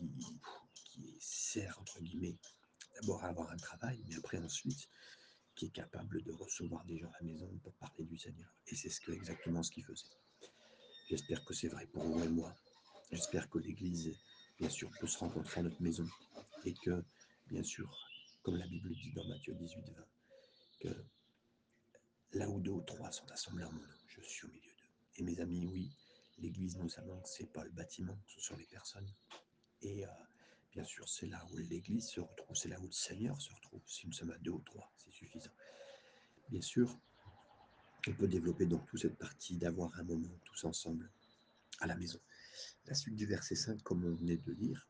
euh, 0.00 0.06
qui, 0.74 1.16
sert, 1.20 1.78
entre 1.80 2.00
guillemets, 2.00 2.36
d'abord 2.94 3.22
à 3.24 3.28
avoir 3.28 3.50
un 3.50 3.56
travail, 3.56 4.02
mais 4.08 4.16
après 4.16 4.38
ensuite, 4.38 4.88
qui 5.54 5.66
est 5.66 5.70
capable 5.70 6.22
de 6.22 6.32
recevoir 6.32 6.84
des 6.84 6.98
gens 6.98 7.10
à 7.10 7.24
la 7.24 7.32
maison 7.32 7.50
pour 7.62 7.72
parler 7.74 8.04
du 8.04 8.18
Seigneur. 8.18 8.48
Et 8.68 8.76
c'est 8.76 8.90
ce 8.90 9.00
que, 9.00 9.12
exactement 9.12 9.62
ce 9.62 9.70
qu'il 9.70 9.84
faisait. 9.84 10.06
J'espère 11.08 11.44
que 11.44 11.54
c'est 11.54 11.68
vrai 11.68 11.86
pour 11.86 12.04
vous 12.04 12.22
et 12.22 12.28
moi. 12.28 12.54
J'espère 13.10 13.48
que 13.48 13.58
l'Église, 13.58 14.14
bien 14.58 14.68
sûr, 14.68 14.90
peut 15.00 15.06
se 15.06 15.18
rencontrer 15.18 15.60
à 15.60 15.62
notre 15.62 15.80
maison 15.80 16.06
et 16.64 16.74
que, 16.74 17.02
bien 17.46 17.62
sûr, 17.62 17.88
comme 18.42 18.56
la 18.56 18.66
Bible 18.66 18.90
dit 18.90 19.12
dans 19.12 19.26
Matthieu 19.28 19.54
18, 19.54 19.76
20, 19.96 20.04
que 20.80 21.04
là 22.32 22.48
où 22.48 22.60
deux 22.60 22.72
ou 22.72 22.82
trois 22.82 23.10
sont 23.12 23.30
assemblés 23.30 23.64
en 23.64 23.72
mon 23.72 23.80
nom, 23.80 23.94
je 24.08 24.20
suis 24.22 24.46
au 24.46 24.50
milieu 24.50 24.72
d'eux. 24.72 24.90
Et 25.16 25.22
mes 25.22 25.40
amis, 25.40 25.66
oui, 25.66 25.90
l'Église 26.38 26.76
nous 26.76 26.88
ce 26.88 27.00
c'est 27.24 27.52
pas 27.52 27.64
le 27.64 27.70
bâtiment, 27.70 28.18
ce 28.26 28.40
sont 28.40 28.56
les 28.56 28.66
personnes. 28.66 29.10
Et 29.82 30.04
euh, 30.04 30.10
bien 30.72 30.84
sûr, 30.84 31.08
c'est 31.08 31.26
là 31.26 31.44
où 31.50 31.56
l'Église 31.56 32.08
se 32.08 32.20
retrouve, 32.20 32.56
c'est 32.56 32.68
là 32.68 32.78
où 32.80 32.86
le 32.86 32.92
Seigneur 32.92 33.40
se 33.40 33.52
retrouve. 33.52 33.80
Si 33.86 34.06
nous 34.06 34.12
sommes 34.12 34.30
à 34.30 34.38
deux 34.38 34.52
ou 34.52 34.60
trois, 34.60 34.92
c'est 34.98 35.10
suffisant. 35.10 35.50
Bien 36.48 36.60
sûr, 36.60 36.98
on 38.08 38.12
peut 38.12 38.28
développer 38.28 38.66
donc 38.66 38.86
toute 38.86 39.00
cette 39.00 39.18
partie 39.18 39.56
d'avoir 39.56 39.98
un 39.98 40.04
moment 40.04 40.38
tous 40.44 40.64
ensemble 40.64 41.10
à 41.80 41.86
la 41.86 41.96
maison. 41.96 42.20
La 42.86 42.94
suite 42.94 43.16
du 43.16 43.26
verset 43.26 43.56
5, 43.56 43.82
comme 43.82 44.04
on 44.04 44.14
venait 44.14 44.36
de 44.36 44.52
lire, 44.52 44.88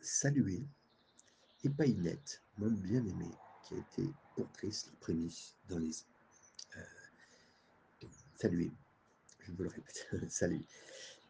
saluez 0.00 0.66
Épaïnette, 1.64 2.42
mon 2.58 2.70
bien-aimé, 2.70 3.30
qui 3.64 3.74
a 3.74 3.78
été 3.78 4.08
pour 4.36 4.50
Christ 4.52 4.86
la 4.86 4.96
prémisse 5.00 5.56
dans 5.68 5.78
les... 5.78 5.90
Euh, 6.76 8.06
saluez, 8.36 8.70
je 9.48 9.54
vous 9.54 9.62
le 9.62 9.70
répète, 9.70 10.06
salut. 10.28 10.64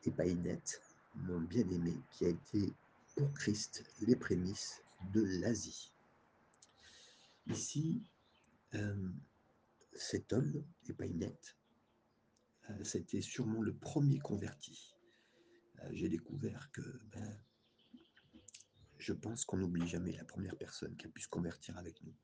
Épaïnette, 0.05 0.83
mon 1.15 1.41
bien-aimé, 1.41 1.95
qui 2.13 2.27
a 2.27 2.29
été 2.29 2.73
pour 3.15 3.33
Christ 3.35 3.85
les 4.01 4.17
prémices 4.17 4.83
de 5.13 5.23
l'Asie. 5.41 5.93
Ici, 7.47 8.03
euh, 8.75 9.09
cet 9.93 10.33
homme, 10.33 10.65
Épaïnette, 10.89 11.57
euh, 12.71 12.85
c'était 12.85 13.21
sûrement 13.21 13.63
le 13.63 13.75
premier 13.75 14.19
converti. 14.19 14.95
Euh, 15.81 15.89
j'ai 15.93 16.09
découvert 16.09 16.71
que 16.73 16.83
ben, 17.13 17.41
je 18.99 19.13
pense 19.13 19.45
qu'on 19.45 19.59
n'oublie 19.59 19.87
jamais 19.87 20.13
la 20.13 20.25
première 20.25 20.57
personne 20.57 20.97
qui 20.97 21.07
a 21.07 21.11
pu 21.11 21.21
se 21.21 21.29
convertir 21.29 21.79
avec 21.79 22.03
nous. 22.03 22.15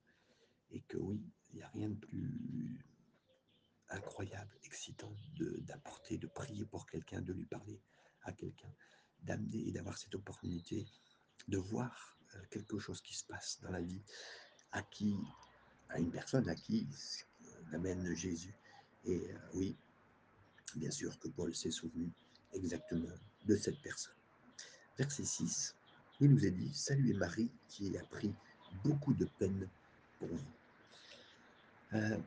Et 0.73 0.81
que 0.83 0.97
oui, 0.97 1.23
il 1.51 1.57
n'y 1.57 1.63
a 1.63 1.69
rien 1.69 1.89
de 1.89 1.95
plus 1.95 2.85
incroyable, 3.91 4.51
excitant 4.65 5.13
d'apporter, 5.39 6.19
de, 6.19 6.27
prier 6.27 6.65
pour 6.65 6.87
quelqu'un, 6.87 7.21
de 7.21 7.33
lui 7.33 7.45
parler 7.47 7.81
à 8.23 8.33
quelqu'un, 8.33 8.73
d'amener 9.23 9.69
et 9.69 9.73
d'avoir 9.73 9.97
cette 9.99 10.15
opportunité 10.15 10.87
de 11.49 11.59
voir 11.59 12.17
euh, 12.35 12.39
quelque 12.51 12.79
chose 12.79 13.01
qui 13.01 13.15
se 13.15 13.25
passe 13.25 13.61
dans 13.63 13.71
la 13.71 13.81
vie, 13.81 14.03
à 14.73 14.83
qui, 14.83 15.17
à 15.91 15.99
une 15.99 16.11
personne 16.11 16.49
à 16.49 16.55
qui 16.55 16.87
on 17.71 17.75
amène 17.75 18.15
Jésus. 18.15 18.55
Et 19.05 19.31
euh, 19.31 19.39
oui, 19.55 19.77
bien 20.77 20.91
sûr 20.91 21.19
que 21.19 21.29
Paul 21.29 21.55
s'est 21.55 21.71
souvenu 21.71 22.11
exactement 22.53 23.15
de 23.45 23.57
cette 23.57 23.81
personne. 23.83 24.15
Verset 24.97 25.25
6, 25.25 25.75
il 26.21 26.31
nous 26.31 26.47
est 26.47 26.51
dit, 26.51 26.73
saluez 26.75 27.15
Marie 27.15 27.51
qui 27.69 27.97
a 27.99 28.05
pris 28.05 28.35
beaucoup 28.85 29.15
de 29.15 29.27
peine 29.39 29.69
pour 30.19 30.29
vous. 30.29 30.55
Euh, 31.95 32.19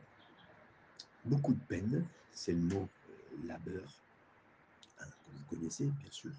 beaucoup 1.28 1.54
de 1.54 1.60
peine, 1.60 2.06
c'est 2.32 2.52
le 2.52 2.60
mot 2.60 2.88
euh, 3.10 3.46
labeur, 3.46 4.02
hein, 5.00 5.06
que 5.06 5.30
vous 5.32 5.44
connaissez 5.44 5.86
bien 5.86 6.10
sûr. 6.10 6.32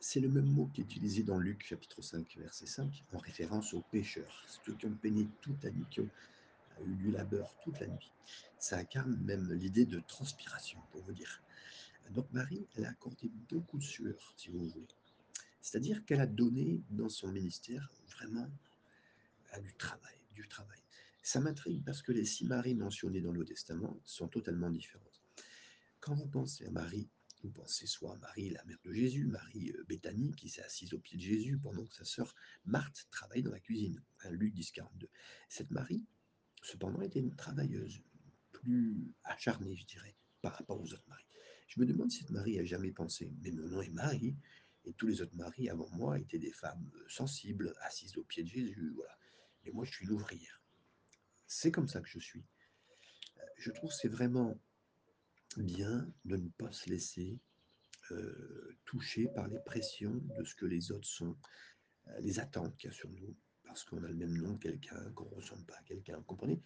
C'est 0.00 0.20
le 0.20 0.28
même 0.28 0.46
mot 0.46 0.70
qui 0.72 0.80
est 0.80 0.84
utilisé 0.84 1.22
dans 1.22 1.38
Luc 1.38 1.64
chapitre 1.64 2.00
5, 2.00 2.36
verset 2.38 2.66
5, 2.66 3.04
en 3.12 3.18
référence 3.18 3.74
aux 3.74 3.82
pécheurs, 3.92 4.44
ceux 4.64 4.74
qui 4.74 4.86
ont 4.86 4.94
peiné 4.94 5.28
toute 5.42 5.62
la 5.62 5.70
nuit, 5.70 5.84
qui 5.90 6.00
ont 6.00 6.08
eu 6.86 6.94
du 6.94 7.10
labeur 7.10 7.54
toute 7.62 7.78
la 7.80 7.86
nuit. 7.86 8.10
Ça 8.58 8.78
incarne 8.78 9.16
même 9.24 9.52
l'idée 9.52 9.84
de 9.84 10.00
transpiration, 10.00 10.80
pour 10.90 11.02
vous 11.02 11.12
dire. 11.12 11.42
Donc 12.10 12.26
Marie, 12.32 12.66
elle 12.76 12.86
a 12.86 12.90
accordé 12.90 13.30
beaucoup 13.50 13.78
de 13.78 13.84
sueur, 13.84 14.32
si 14.36 14.48
vous 14.48 14.68
voulez. 14.70 14.88
C'est-à-dire 15.60 16.04
qu'elle 16.06 16.20
a 16.20 16.26
donné 16.26 16.80
dans 16.90 17.10
son 17.10 17.28
ministère 17.28 17.90
vraiment 18.08 18.48
du 19.62 19.74
travail, 19.74 20.16
du 20.34 20.48
travail. 20.48 20.79
Ça 21.22 21.40
m'intrigue 21.40 21.84
parce 21.84 22.02
que 22.02 22.12
les 22.12 22.24
six 22.24 22.44
Maries 22.44 22.74
mentionnées 22.74 23.20
dans 23.20 23.32
le 23.32 23.44
Testament 23.44 24.00
sont 24.04 24.28
totalement 24.28 24.70
différentes. 24.70 25.20
Quand 26.00 26.14
vous 26.14 26.28
pensez 26.28 26.66
à 26.66 26.70
Marie, 26.70 27.10
vous 27.42 27.50
pensez 27.50 27.86
soit 27.86 28.14
à 28.14 28.18
Marie, 28.18 28.50
la 28.50 28.64
mère 28.64 28.78
de 28.84 28.92
Jésus, 28.92 29.26
Marie 29.26 29.70
euh, 29.72 29.84
Béthanie, 29.88 30.32
qui 30.32 30.48
s'est 30.48 30.62
assise 30.62 30.92
au 30.94 30.98
pied 30.98 31.16
de 31.16 31.22
Jésus 31.22 31.58
pendant 31.58 31.84
que 31.86 31.94
sa 31.94 32.04
sœur 32.04 32.34
Marthe 32.64 33.06
travaille 33.10 33.42
dans 33.42 33.50
la 33.50 33.60
cuisine. 33.60 34.02
Hein, 34.24 34.30
Luc 34.30 34.54
10, 34.54 34.72
42. 34.72 35.08
Cette 35.48 35.70
Marie, 35.70 36.06
cependant, 36.62 37.00
était 37.00 37.20
une 37.20 37.34
travailleuse, 37.34 38.02
plus 38.52 39.14
acharnée, 39.24 39.76
je 39.76 39.86
dirais, 39.86 40.16
par 40.42 40.54
rapport 40.54 40.80
aux 40.80 40.92
autres 40.92 41.08
Maries. 41.08 41.24
Je 41.66 41.80
me 41.80 41.86
demande 41.86 42.10
si 42.10 42.20
cette 42.20 42.30
Marie 42.30 42.58
a 42.58 42.64
jamais 42.64 42.92
pensé, 42.92 43.32
mais 43.42 43.52
mon 43.52 43.68
nom 43.68 43.80
est 43.80 43.90
Marie, 43.90 44.36
et 44.84 44.92
tous 44.94 45.06
les 45.06 45.20
autres 45.20 45.36
maris 45.36 45.68
avant 45.68 45.88
moi 45.90 46.18
étaient 46.18 46.38
des 46.38 46.52
femmes 46.52 46.90
euh, 46.94 47.04
sensibles, 47.08 47.74
assises 47.82 48.16
au 48.16 48.24
pied 48.24 48.42
de 48.42 48.48
Jésus, 48.48 48.92
voilà. 48.94 49.16
Et 49.64 49.72
moi, 49.72 49.84
je 49.84 49.92
suis 49.92 50.06
une 50.06 50.12
ouvrière. 50.12 50.59
C'est 51.52 51.72
comme 51.72 51.88
ça 51.88 52.00
que 52.00 52.08
je 52.08 52.20
suis. 52.20 52.44
Euh, 53.36 53.42
je 53.56 53.72
trouve 53.72 53.92
c'est 53.92 54.06
vraiment 54.06 54.56
bien 55.56 56.08
de 56.24 56.36
ne 56.36 56.48
pas 56.48 56.70
se 56.70 56.88
laisser 56.88 57.40
euh, 58.12 58.78
toucher 58.84 59.26
par 59.34 59.48
les 59.48 59.58
pressions 59.58 60.14
de 60.38 60.44
ce 60.44 60.54
que 60.54 60.64
les 60.64 60.92
autres 60.92 61.08
sont, 61.08 61.36
les 62.20 62.38
attentes 62.38 62.76
qu'il 62.76 62.88
y 62.88 62.92
a 62.92 62.94
sur 62.94 63.10
nous, 63.10 63.36
parce 63.64 63.82
qu'on 63.82 64.00
a 64.04 64.06
le 64.06 64.14
même 64.14 64.38
nom 64.38 64.56
que 64.58 64.68
quelqu'un, 64.68 65.10
qu'on 65.10 65.28
ne 65.28 65.34
ressemble 65.34 65.66
pas 65.66 65.74
à 65.74 65.82
quelqu'un, 65.82 66.18
vous 66.18 66.22
comprenez? 66.22 66.62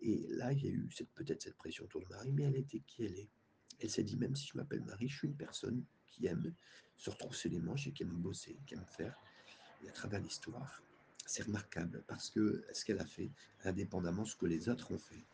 Et 0.00 0.26
là, 0.30 0.52
il 0.52 0.64
y 0.64 0.66
a 0.66 0.72
eu 0.72 0.88
peut-être 1.14 1.42
cette 1.42 1.54
pression 1.54 1.84
autour 1.84 2.00
de 2.00 2.08
Marie, 2.08 2.32
mais 2.32 2.42
elle 2.42 2.56
était 2.56 2.80
qui 2.80 3.04
elle 3.04 3.16
est? 3.16 3.30
Elle 3.78 3.90
s'est 3.90 4.02
dit, 4.02 4.16
même 4.16 4.34
si 4.34 4.48
je 4.48 4.56
m'appelle 4.56 4.82
Marie, 4.82 5.08
je 5.08 5.16
suis 5.16 5.28
une 5.28 5.36
personne 5.36 5.84
qui 6.08 6.26
aime 6.26 6.52
se 6.96 7.08
retrousser 7.08 7.48
les 7.48 7.60
manches 7.60 7.86
et 7.86 7.92
qui 7.92 8.02
aime 8.02 8.10
bosser, 8.10 8.58
qui 8.66 8.74
aime 8.74 8.86
faire. 8.86 9.16
Et 9.84 9.88
à 9.88 9.92
travers 9.92 10.20
l'histoire, 10.20 10.82
c'est 11.26 11.44
remarquable 11.44 12.02
parce 12.06 12.30
que 12.30 12.64
ce 12.72 12.84
qu'elle 12.84 13.00
a 13.00 13.06
fait, 13.06 13.30
indépendamment 13.64 14.22
de 14.22 14.28
ce 14.28 14.36
que 14.36 14.46
les 14.46 14.68
autres 14.68 14.92
ont 14.92 14.98
fait. 14.98 15.24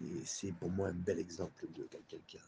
Et 0.00 0.24
c'est 0.24 0.52
pour 0.52 0.70
moi 0.70 0.88
un 0.88 0.94
bel 0.94 1.18
exemple 1.18 1.66
de 1.72 1.84
quelqu'un 1.84 2.18
qui 2.26 2.38
a 2.38 2.42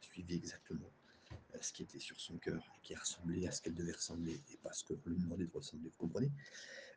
suivi 0.00 0.36
exactement 0.36 0.90
euh, 1.32 1.58
ce 1.60 1.72
qui 1.72 1.82
était 1.82 1.98
sur 1.98 2.20
son 2.20 2.36
cœur 2.38 2.62
et 2.76 2.80
qui 2.82 2.94
a 2.94 2.98
ressemblé 2.98 3.46
à 3.46 3.52
ce 3.52 3.62
qu'elle 3.62 3.74
devait 3.74 3.92
ressembler 3.92 4.40
et 4.52 4.56
pas 4.58 4.72
ce 4.72 4.84
qu'on 4.84 4.98
lui 5.06 5.18
demandait 5.18 5.46
de 5.46 5.52
ressembler. 5.52 5.88
Vous 5.88 6.06
comprenez? 6.06 6.30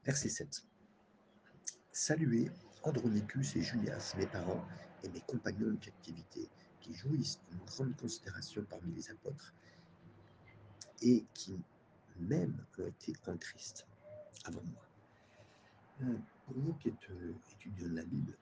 Verset 0.06 0.30
7. 0.30 0.64
Saluez 1.92 2.50
Andronicus 2.84 3.56
et 3.56 3.62
Julias, 3.62 4.14
mes 4.18 4.28
parents 4.28 4.66
et 5.04 5.10
mes 5.10 5.22
compagnons 5.22 5.72
de 5.72 5.78
captivité, 5.78 6.50
qui 6.82 6.94
jouissent 6.94 7.40
d'une 7.50 7.64
grande 7.66 7.96
considération 7.96 8.66
parmi 8.70 8.94
les 8.94 9.10
apôtres 9.10 9.54
et 11.02 11.26
qui 11.34 11.58
même 12.20 12.66
ont 12.80 12.88
été 12.88 13.14
en 13.28 13.38
Christ 13.38 13.86
avant 14.46 14.64
moi. 14.64 14.93
Euh, 16.02 16.18
pour 16.46 16.58
vous 16.58 16.74
qui 16.76 16.90
êtes 16.90 17.10
euh, 17.12 17.34
étudiants 17.54 17.90
de 17.90 17.96
la 17.96 18.04
Bible, 18.04 18.38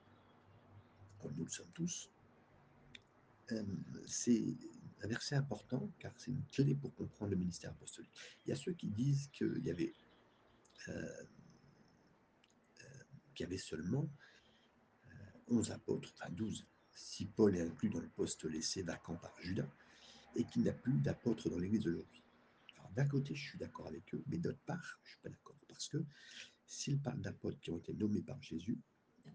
comme 1.20 1.34
nous 1.36 1.44
le 1.44 1.50
sommes 1.50 1.70
tous, 1.74 2.10
euh, 3.52 3.62
c'est 4.06 4.42
un 5.02 5.06
verset 5.06 5.36
important 5.36 5.90
car 5.98 6.12
c'est 6.16 6.30
une 6.30 6.44
clé 6.52 6.74
pour 6.74 6.94
comprendre 6.94 7.32
le 7.32 7.36
ministère 7.36 7.70
apostolique. 7.70 8.10
Il 8.46 8.50
y 8.50 8.52
a 8.52 8.56
ceux 8.56 8.72
qui 8.72 8.88
disent 8.88 9.28
qu'il 9.32 9.62
y 9.64 9.70
avait, 9.70 9.92
avait 13.40 13.58
seulement 13.58 14.08
11 15.48 15.72
apôtres, 15.72 16.14
enfin 16.14 16.30
12, 16.30 16.64
si 16.94 17.26
Paul 17.26 17.56
est 17.56 17.62
inclus 17.62 17.90
dans 17.90 17.98
le 17.98 18.08
poste 18.08 18.44
laissé 18.44 18.82
vacant 18.82 19.16
par 19.16 19.34
Judas, 19.40 19.68
et 20.36 20.44
qu'il 20.44 20.62
n'y 20.62 20.68
a 20.68 20.72
plus 20.72 20.98
d'apôtres 21.00 21.50
dans 21.50 21.58
l'Église 21.58 21.86
aujourd'hui 21.86 22.22
d'un 22.94 23.06
côté, 23.06 23.34
je 23.34 23.48
suis 23.48 23.58
d'accord 23.58 23.86
avec 23.86 24.14
eux, 24.14 24.22
mais 24.26 24.38
d'autre 24.38 24.60
part, 24.66 24.98
je 25.02 25.08
ne 25.08 25.12
suis 25.12 25.20
pas 25.22 25.28
d'accord. 25.30 25.56
Parce 25.68 25.88
que 25.88 26.04
s'ils 26.72 26.98
parlent 26.98 27.20
d'apôtres 27.20 27.60
qui 27.60 27.70
ont 27.70 27.76
été 27.76 27.92
nommés 27.92 28.22
par 28.22 28.42
Jésus, 28.42 28.78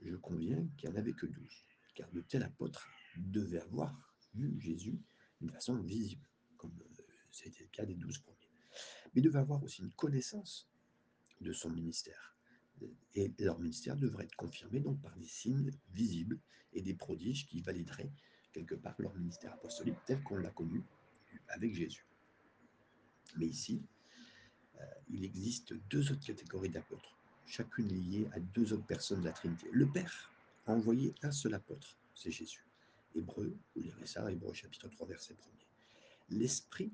je 0.02 0.16
conviens 0.16 0.68
qu'il 0.76 0.90
n'y 0.90 0.96
en 0.96 1.00
avait 1.00 1.14
que 1.14 1.28
douze. 1.28 1.66
Car 1.94 2.12
de 2.12 2.22
tels 2.22 2.44
apôtres 2.44 2.88
devaient 3.16 3.62
avoir 3.62 3.96
vu 4.34 4.60
Jésus 4.60 5.00
d'une 5.40 5.52
façon 5.52 5.76
visible, 5.82 6.28
comme 6.58 6.74
c'était 7.32 7.62
euh, 7.62 7.66
le 7.66 7.70
cas 7.70 7.86
des 7.86 7.94
douze 7.94 8.18
premiers. 8.18 8.50
Mais 9.14 9.22
devaient 9.22 9.40
avoir 9.40 9.64
aussi 9.64 9.82
une 9.82 9.92
connaissance 9.92 10.68
de 11.40 11.54
son 11.54 11.70
ministère. 11.70 12.36
Et 13.16 13.32
leur 13.40 13.60
ministère 13.60 13.96
devrait 13.96 14.26
être 14.26 14.36
confirmé 14.36 14.80
donc 14.80 15.00
par 15.02 15.16
des 15.16 15.28
signes 15.28 15.72
visibles 15.94 16.40
et 16.74 16.82
des 16.82 16.94
prodiges 16.96 17.48
qui 17.48 17.62
valideraient 17.62 18.12
quelque 18.52 18.76
part 18.76 18.96
leur 19.00 19.16
ministère 19.16 19.54
apostolique 19.54 19.98
tel 20.06 20.22
qu'on 20.24 20.38
l'a 20.38 20.52
connu 20.52 20.84
avec 21.50 21.74
Jésus. 21.76 22.06
Mais 23.38 23.48
ici, 23.48 23.84
euh, 24.80 24.86
il 25.08 25.24
existe 25.24 25.74
deux 25.90 26.12
autres 26.12 26.26
catégories 26.26 26.70
d'apôtres, 26.70 27.17
chacune 27.48 27.88
liée 27.88 28.30
à 28.34 28.40
deux 28.40 28.74
autres 28.74 28.86
personnes 28.86 29.22
de 29.22 29.26
la 29.26 29.32
Trinité. 29.32 29.68
Le 29.72 29.88
Père 29.88 30.32
a 30.68 30.74
envoyé 30.74 31.16
un 31.24 31.32
seul 31.32 31.54
apôtre, 31.54 31.98
c'est 32.14 32.32
Jésus. 32.32 32.66
Hébreu, 33.16 33.58
vous 33.74 33.82
lirez 33.82 34.06
ça, 34.06 34.30
Hébreu 34.32 34.54
chapitre 34.54 34.90
3, 34.90 35.08
verset 35.08 35.34
1 36.30 36.36
L'Esprit 36.38 36.92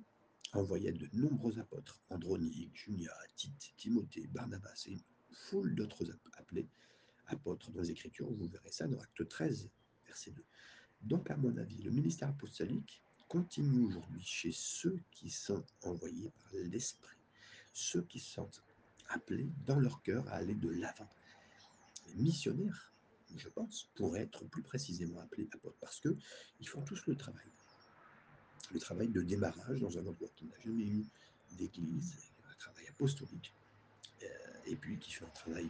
a 0.53 0.59
envoyé 0.59 0.91
de 0.91 1.09
nombreux 1.13 1.57
apôtres, 1.59 1.99
Andronique, 2.09 2.75
Junia, 2.75 3.11
Tite, 3.35 3.73
Timothée, 3.75 4.27
Barnabas 4.27 4.83
et 4.85 4.91
une 4.91 5.01
foule 5.31 5.73
d'autres 5.73 6.05
appelés 6.37 6.67
apôtres 7.27 7.71
dans 7.71 7.81
les 7.81 7.91
Écritures. 7.91 8.31
Vous 8.31 8.47
verrez 8.47 8.71
ça 8.71 8.87
dans 8.87 8.99
Acte 8.99 9.27
13, 9.27 9.69
verset 10.05 10.31
2. 10.31 10.43
Donc, 11.01 11.29
à 11.31 11.37
mon 11.37 11.57
avis, 11.57 11.81
le 11.81 11.89
ministère 11.89 12.29
apostolique 12.29 13.01
continue 13.27 13.87
aujourd'hui 13.87 14.23
chez 14.23 14.51
ceux 14.51 14.99
qui 15.09 15.31
sont 15.31 15.63
envoyés 15.83 16.31
par 16.43 16.53
l'Esprit, 16.53 17.17
ceux 17.73 18.03
qui 18.03 18.19
sont 18.19 18.49
appelés 19.13 19.49
dans 19.65 19.79
leur 19.79 20.01
cœur 20.01 20.27
à 20.27 20.33
aller 20.33 20.55
de 20.55 20.69
l'avant. 20.69 21.09
Les 22.07 22.15
missionnaires 22.15 22.93
je 23.37 23.49
pense, 23.49 23.89
pourraient 23.95 24.21
être 24.21 24.45
plus 24.45 24.61
précisément 24.61 25.19
appelés 25.19 25.47
apôtres, 25.53 25.77
parce 25.79 25.99
qu'ils 25.99 26.67
font 26.67 26.81
tous 26.81 27.05
le 27.07 27.15
travail. 27.15 27.51
Le 28.71 28.79
travail 28.79 29.09
de 29.09 29.21
démarrage 29.21 29.79
dans 29.79 29.97
un 29.97 30.05
endroit 30.05 30.29
qui 30.35 30.45
n'a 30.45 30.59
jamais 30.59 30.85
eu 30.85 31.05
d'église, 31.51 32.15
un 32.49 32.55
travail 32.55 32.87
apostolique, 32.87 33.53
euh, 34.23 34.27
et 34.65 34.75
puis 34.75 34.97
qui 34.97 35.11
fait 35.11 35.25
un 35.25 35.29
travail 35.29 35.69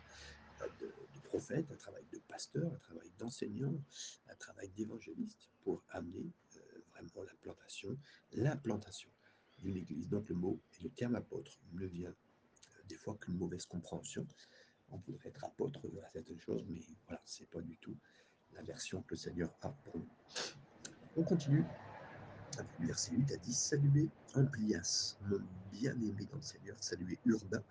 de, 0.80 0.86
de, 0.86 1.20
prophète, 1.24 1.70
un 1.72 1.76
travail 1.76 2.06
de 2.12 2.20
pasteur, 2.20 2.72
un 2.72 2.78
travail 2.78 3.12
d'enseignant, 3.18 3.74
un 4.30 4.36
travail 4.36 4.70
d'évangéliste 4.70 5.50
pour 5.64 5.84
amener 5.90 6.32
euh, 6.56 6.60
vraiment 6.92 7.24
la 7.24 7.34
plantation, 7.42 7.98
l'implantation 8.34 9.10
d'une 9.60 9.76
église. 9.76 10.08
Donc 10.10 10.30
le 10.30 10.36
mot 10.36 10.62
et 10.80 10.84
le 10.84 10.90
terme 10.90 11.16
apôtre 11.16 11.60
ne 11.74 11.86
vient 11.86 12.10
euh, 12.10 12.23
des 12.94 13.00
fois 13.00 13.18
qu'une 13.20 13.38
mauvaise 13.38 13.66
compréhension. 13.66 14.26
On 14.92 15.00
pourrait 15.00 15.18
être 15.26 15.44
apôtre 15.44 15.80
à 16.04 16.10
certaines 16.12 16.40
choses, 16.40 16.64
mais 16.70 16.80
voilà, 17.08 17.20
c'est 17.26 17.50
pas 17.50 17.62
du 17.62 17.76
tout 17.78 17.98
la 18.54 18.62
version 18.62 19.02
que 19.02 19.16
le 19.16 19.18
Seigneur 19.18 19.52
a 19.62 19.70
pour 19.70 19.98
nous. 19.98 20.10
On 21.18 21.24
continue 21.24 21.66
avec 22.60 22.80
le 22.80 22.88
verset 22.88 23.14
8 23.14 23.32
à 23.32 23.38
10. 23.38 23.54
Saluez 23.58 24.10
Amplias, 24.36 25.18
mon 25.28 25.42
bien-aimé 25.72 26.28
dans 26.30 26.36
le 26.36 26.44
Seigneur. 26.44 26.76
Saluez 26.80 27.18
Urbain, 27.26 27.64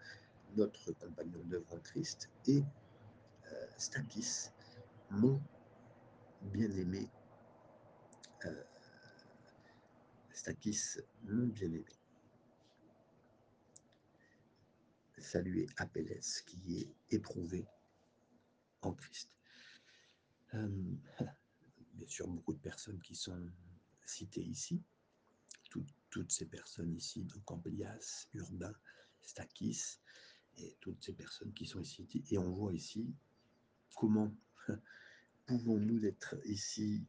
notre 0.57 0.91
compagnon 0.95 1.45
d'œuvre 1.45 1.73
en 1.73 1.79
Christ. 1.79 2.29
Et 2.49 2.65
euh, 3.53 3.67
mon 5.11 5.41
bien-aimé. 6.53 7.09
Euh, 8.47 8.65
mon 11.29 11.47
bien-aimé. 11.47 12.02
Saluez 15.23 15.67
Apelles, 15.77 16.21
qui 16.47 16.81
est 16.81 17.15
éprouvé 17.15 17.65
en 18.83 18.93
Christ. 18.93 19.31
Euh, 20.55 20.69
bien 21.95 22.09
sûr, 22.09 22.27
beaucoup 22.29 22.53
de 22.53 22.59
personnes 22.59 23.01
qui 23.01 23.15
sont 23.15 23.51
citées 24.05 24.43
ici, 24.43 24.83
Tout, 25.71 25.87
toutes 26.11 26.33
ces 26.33 26.47
personnes 26.47 26.95
ici, 26.95 27.23
donc 27.23 27.51
Amplias, 27.51 28.27
Urbain, 28.35 28.75
Stakis, 29.23 30.01
et 30.59 30.77
toutes 30.81 31.03
ces 31.03 31.15
personnes 31.15 31.53
qui 31.55 31.67
sont 31.67 31.81
ici. 31.81 32.07
Et 32.31 32.37
on 32.37 32.51
voit 32.51 32.75
ici 32.75 33.15
comment 33.95 34.35
pouvons-nous 35.47 36.05
être 36.05 36.37
ici 36.45 37.07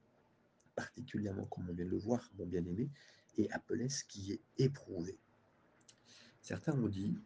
particulièrement, 0.75 1.45
comme 1.45 1.69
on 1.69 1.73
vient 1.73 1.85
de 1.85 1.89
le 1.89 1.97
voir, 1.97 2.31
mon 2.37 2.45
bien-aimé, 2.45 2.89
et 3.37 3.51
Apelles 3.51 3.89
qui 4.07 4.33
est 4.33 4.41
éprouvé. 4.57 5.17
Certains 6.41 6.73
ont 6.73 6.87
dit, 6.87 7.17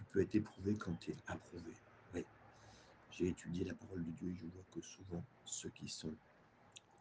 tu 0.00 0.04
peux 0.04 0.22
être 0.22 0.34
éprouvé 0.34 0.74
quand 0.78 0.94
tu 0.94 1.10
es 1.10 1.16
approuvé. 1.26 1.72
Oui, 2.14 2.24
j'ai 3.10 3.28
étudié 3.28 3.64
la 3.64 3.74
parole 3.74 4.02
de 4.02 4.10
Dieu 4.12 4.30
et 4.30 4.34
je 4.34 4.46
vois 4.46 4.64
que 4.70 4.80
souvent, 4.80 5.22
ceux 5.44 5.68
qui 5.68 5.88
sont 5.88 6.16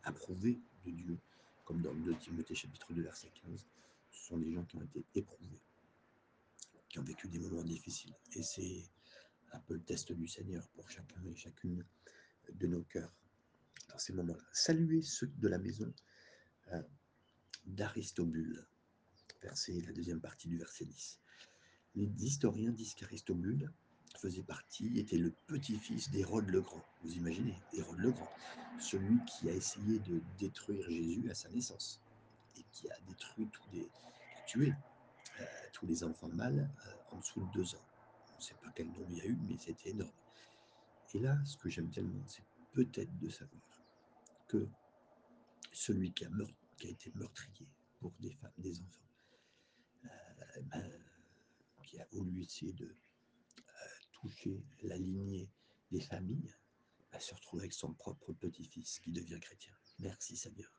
approuvés 0.03 0.59
de 0.83 0.91
Dieu, 0.91 1.17
comme 1.63 1.81
dans 1.81 1.93
le 1.93 2.01
2 2.01 2.15
Timothée 2.17 2.55
chapitre 2.55 2.91
2 2.91 3.01
verset 3.01 3.31
15, 3.41 3.65
ce 4.11 4.27
sont 4.27 4.37
des 4.37 4.51
gens 4.51 4.65
qui 4.65 4.75
ont 4.75 4.83
été 4.83 5.05
éprouvés, 5.15 5.61
qui 6.89 6.99
ont 6.99 7.03
vécu 7.03 7.29
des 7.29 7.39
moments 7.39 7.63
difficiles. 7.63 8.13
Et 8.33 8.43
c'est 8.43 8.83
un 9.53 9.59
peu 9.61 9.75
le 9.75 9.81
test 9.81 10.11
du 10.11 10.27
Seigneur 10.27 10.67
pour 10.69 10.89
chacun 10.89 11.23
et 11.23 11.35
chacune 11.37 11.85
de 12.51 12.67
nos 12.67 12.83
cœurs 12.83 13.13
dans 13.87 13.97
ces 13.97 14.11
moments-là. 14.11 14.43
Saluez 14.51 15.03
ceux 15.03 15.27
de 15.27 15.47
la 15.47 15.57
maison 15.57 15.93
euh, 16.73 16.83
d'Aristobule, 17.65 18.67
verset, 19.41 19.79
la 19.87 19.93
deuxième 19.93 20.19
partie 20.19 20.49
du 20.49 20.57
verset 20.57 20.83
10. 20.83 21.21
Les 21.95 22.25
historiens 22.25 22.71
disent 22.71 22.93
qu'Aristobule 22.93 23.71
faisait 24.17 24.43
partie, 24.43 24.99
était 24.99 25.17
le 25.17 25.33
petit-fils 25.47 26.09
d'Hérode 26.11 26.47
le 26.49 26.61
Grand. 26.61 26.83
Vous 27.03 27.13
imaginez, 27.13 27.55
Hérode 27.73 27.99
le 27.99 28.11
Grand, 28.11 28.29
celui 28.79 29.23
qui 29.25 29.49
a 29.49 29.53
essayé 29.53 29.99
de 29.99 30.21
détruire 30.37 30.89
Jésus 30.89 31.29
à 31.29 31.33
sa 31.33 31.49
naissance 31.49 32.01
et 32.57 32.63
qui 32.71 32.89
a 32.89 32.99
détruit 33.07 33.47
tous 33.51 33.63
les, 33.73 33.89
tué 34.45 34.73
euh, 35.39 35.45
tous 35.73 35.85
les 35.85 36.03
enfants 36.03 36.29
mâles 36.29 36.69
euh, 36.87 37.15
en 37.15 37.19
dessous 37.19 37.41
de 37.41 37.51
deux 37.53 37.75
ans. 37.75 37.85
On 38.33 38.37
ne 38.37 38.41
sait 38.41 38.55
pas 38.55 38.71
quel 38.75 38.87
nombre 38.87 39.05
il 39.09 39.17
y 39.17 39.21
a 39.21 39.25
eu, 39.25 39.37
mais 39.47 39.57
c'était 39.57 39.91
énorme. 39.91 40.11
Et 41.13 41.19
là, 41.19 41.37
ce 41.45 41.57
que 41.57 41.69
j'aime 41.69 41.89
tellement, 41.89 42.23
c'est 42.27 42.43
peut-être 42.73 43.17
de 43.19 43.29
savoir 43.29 43.61
que 44.47 44.67
celui 45.71 46.11
qui 46.11 46.25
a, 46.25 46.29
meurtri, 46.29 46.55
qui 46.77 46.87
a 46.87 46.89
été 46.91 47.11
meurtrier 47.15 47.67
pour 47.99 48.11
des 48.19 48.31
femmes, 48.31 48.51
des 48.57 48.79
enfants, 48.79 49.07
euh, 50.05 50.61
ben, 50.63 50.91
qui 51.83 51.99
a 51.99 52.07
voulu 52.11 52.43
essayer 52.43 52.73
de 52.73 52.95
toucher 54.11 54.63
la 54.81 54.97
lignée 54.97 55.49
des 55.91 56.01
familles, 56.01 56.53
va 57.11 57.19
se 57.19 57.33
retrouver 57.33 57.63
avec 57.63 57.73
son 57.73 57.93
propre 57.93 58.33
petit-fils 58.33 58.99
qui 58.99 59.11
devient 59.11 59.39
chrétien. 59.39 59.73
Merci 59.99 60.35
Seigneur. 60.35 60.71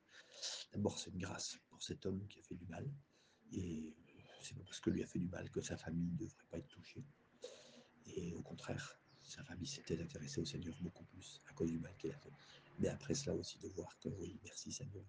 D'abord, 0.72 0.98
c'est 0.98 1.10
une 1.10 1.18
grâce 1.18 1.58
pour 1.68 1.82
cet 1.82 2.06
homme 2.06 2.26
qui 2.28 2.40
a 2.40 2.42
fait 2.42 2.54
du 2.54 2.66
mal. 2.66 2.88
Et 3.52 3.92
c'est 4.42 4.56
pas 4.56 4.64
parce 4.64 4.80
que 4.80 4.90
lui 4.90 5.02
a 5.02 5.06
fait 5.06 5.18
du 5.18 5.28
mal 5.28 5.50
que 5.50 5.60
sa 5.60 5.76
famille 5.76 6.12
ne 6.12 6.16
devrait 6.16 6.46
pas 6.50 6.58
être 6.58 6.68
touchée. 6.68 7.04
Et 8.06 8.34
au 8.34 8.42
contraire, 8.42 9.00
sa 9.22 9.44
famille 9.44 9.66
s'était 9.66 10.00
intéressée 10.00 10.40
au 10.40 10.44
Seigneur 10.44 10.76
beaucoup 10.80 11.04
plus 11.04 11.40
à 11.48 11.52
cause 11.52 11.70
du 11.70 11.78
mal 11.78 11.96
qu'il 11.96 12.12
a 12.12 12.18
fait. 12.18 12.32
Mais 12.78 12.88
après 12.88 13.14
cela 13.14 13.34
aussi, 13.34 13.58
de 13.58 13.68
voir 13.68 13.98
que 13.98 14.08
oui, 14.08 14.38
merci 14.44 14.72
Seigneur, 14.72 15.04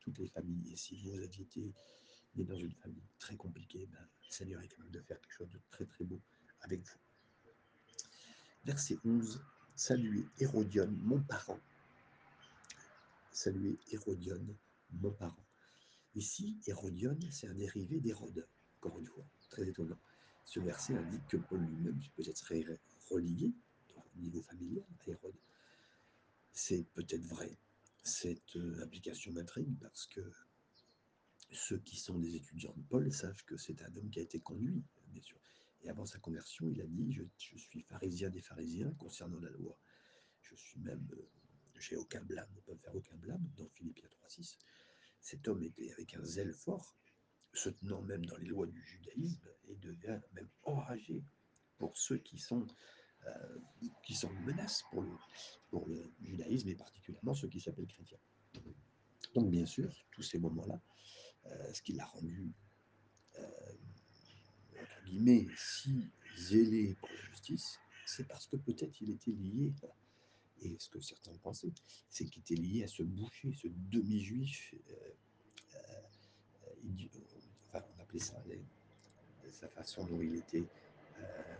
toutes 0.00 0.18
les 0.18 0.28
familles, 0.28 0.72
et 0.72 0.76
si 0.76 0.96
vous 0.96 1.18
aviez 1.18 1.44
été 1.44 1.74
dans 2.44 2.56
une 2.56 2.72
famille 2.74 3.08
très 3.18 3.36
compliquée, 3.36 3.86
ben, 3.90 4.00
le 4.00 4.30
Seigneur 4.30 4.62
est 4.62 4.68
capable 4.68 4.90
de 4.90 5.00
faire 5.00 5.20
quelque 5.20 5.34
chose 5.34 5.50
de 5.50 5.60
très 5.70 5.84
très 5.86 6.04
beau 6.04 6.20
avec 6.60 6.80
vous. 6.82 6.98
Verset 8.64 8.98
11. 9.04 9.40
Saluez 9.74 10.26
Hérodion, 10.38 10.90
mon 11.02 11.20
parent. 11.20 11.60
Saluez 13.30 13.78
Hérodion, 13.90 14.40
mon 14.90 15.10
parent. 15.12 15.46
Ici, 16.14 16.58
Hérodion, 16.66 17.16
c'est 17.30 17.46
un 17.46 17.54
dérivé 17.54 18.00
d'Hérode, 18.00 18.46
encore 18.78 18.98
une 18.98 19.06
fois, 19.06 19.26
très 19.50 19.68
étonnant. 19.68 19.98
Ce 20.46 20.60
verset 20.60 20.96
indique 20.96 21.26
que 21.28 21.36
Paul 21.36 21.60
lui-même 21.60 22.00
peut-être 22.16 22.38
serait 22.38 22.64
relié 23.10 23.52
au 23.96 24.18
niveau 24.18 24.40
familial 24.42 24.84
à 25.00 25.10
Hérode. 25.10 25.36
C'est 26.52 26.84
peut-être 26.94 27.26
vrai. 27.26 27.58
Cette 28.02 28.56
euh, 28.56 28.82
application 28.82 29.32
m'intrigue 29.32 29.76
parce 29.80 30.06
que 30.06 30.20
ceux 31.52 31.78
qui 31.78 31.96
sont 31.96 32.18
des 32.18 32.36
étudiants 32.36 32.74
de 32.76 32.82
Paul 32.82 33.12
savent 33.12 33.42
que 33.44 33.56
c'est 33.56 33.82
un 33.82 33.96
homme 33.96 34.10
qui 34.10 34.18
a 34.18 34.22
été 34.22 34.40
conduit, 34.40 34.82
bien 35.08 35.22
sûr. 35.22 35.38
Et 35.82 35.88
avant 35.88 36.06
sa 36.06 36.18
conversion, 36.18 36.68
il 36.68 36.80
a 36.80 36.86
dit 36.86 37.12
Je, 37.12 37.56
suis 37.56 37.82
pharisien 37.82 38.30
des 38.30 38.40
pharisiens 38.40 38.90
concernant 38.98 39.38
la 39.40 39.50
loi. 39.50 39.78
Je 40.40 40.54
suis 40.54 40.80
même, 40.80 41.06
euh, 41.12 41.28
j'ai 41.78 41.96
aucun 41.96 42.22
blâme, 42.22 42.48
ne 42.54 42.60
peut 42.60 42.76
faire 42.76 42.94
aucun 42.94 43.16
blâme, 43.16 43.44
dans 43.56 43.68
Philippiens 43.68 44.08
3,6. 44.28 44.58
Cet 45.20 45.46
homme 45.48 45.62
était 45.62 45.92
avec 45.92 46.14
un 46.14 46.24
zèle 46.24 46.52
fort, 46.52 46.96
se 47.52 47.70
tenant 47.70 48.02
même 48.02 48.24
dans 48.26 48.36
les 48.36 48.46
lois 48.46 48.66
du 48.66 48.82
judaïsme, 48.84 49.48
et 49.68 49.76
devient 49.76 50.20
même 50.32 50.48
enragé 50.64 51.22
pour 51.78 51.96
ceux 51.96 52.18
qui 52.18 52.38
sont, 52.38 52.66
euh, 53.26 53.58
qui 54.04 54.14
sont 54.14 54.32
une 54.32 54.44
menace 54.44 54.82
pour 54.90 55.02
le, 55.02 55.10
pour 55.70 55.88
le 55.88 56.12
judaïsme, 56.20 56.68
et 56.68 56.74
particulièrement 56.74 57.34
ceux 57.34 57.48
qui 57.48 57.60
s'appellent 57.60 57.86
chrétiens. 57.86 58.18
Donc, 59.34 59.50
bien 59.50 59.66
sûr, 59.66 59.92
tous 60.12 60.22
ces 60.22 60.38
moments-là, 60.38 60.74
euh, 60.74 61.25
ce 61.72 61.82
qui 61.82 61.92
l'a 61.92 62.06
rendu 62.06 62.52
euh, 63.38 63.42
entre 64.80 65.02
guillemets, 65.04 65.46
si 65.56 66.10
zélé 66.36 66.94
pour 66.94 67.08
la 67.08 67.20
justice, 67.30 67.78
c'est 68.04 68.26
parce 68.28 68.46
que 68.46 68.56
peut-être 68.56 69.00
il 69.00 69.10
était 69.10 69.32
lié, 69.32 69.72
et 70.60 70.76
ce 70.78 70.88
que 70.88 71.00
certains 71.00 71.36
pensaient, 71.38 71.72
c'est 72.10 72.24
qu'il 72.24 72.40
était 72.40 72.54
lié 72.54 72.84
à 72.84 72.88
ce 72.88 73.02
boucher, 73.02 73.52
ce 73.52 73.68
demi-juif, 73.90 74.74
euh, 74.90 75.12
euh, 75.74 77.00
on 77.74 78.00
appelait 78.00 78.18
ça 78.18 78.42
sa 79.52 79.68
façon 79.68 80.04
dont 80.06 80.20
il 80.20 80.36
était 80.36 80.66
euh, 81.18 81.56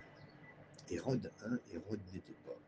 Hérode. 0.91 1.33
Hein, 1.45 1.59
Hérode 1.73 2.01
n'était 2.13 2.37
pas, 2.45 2.59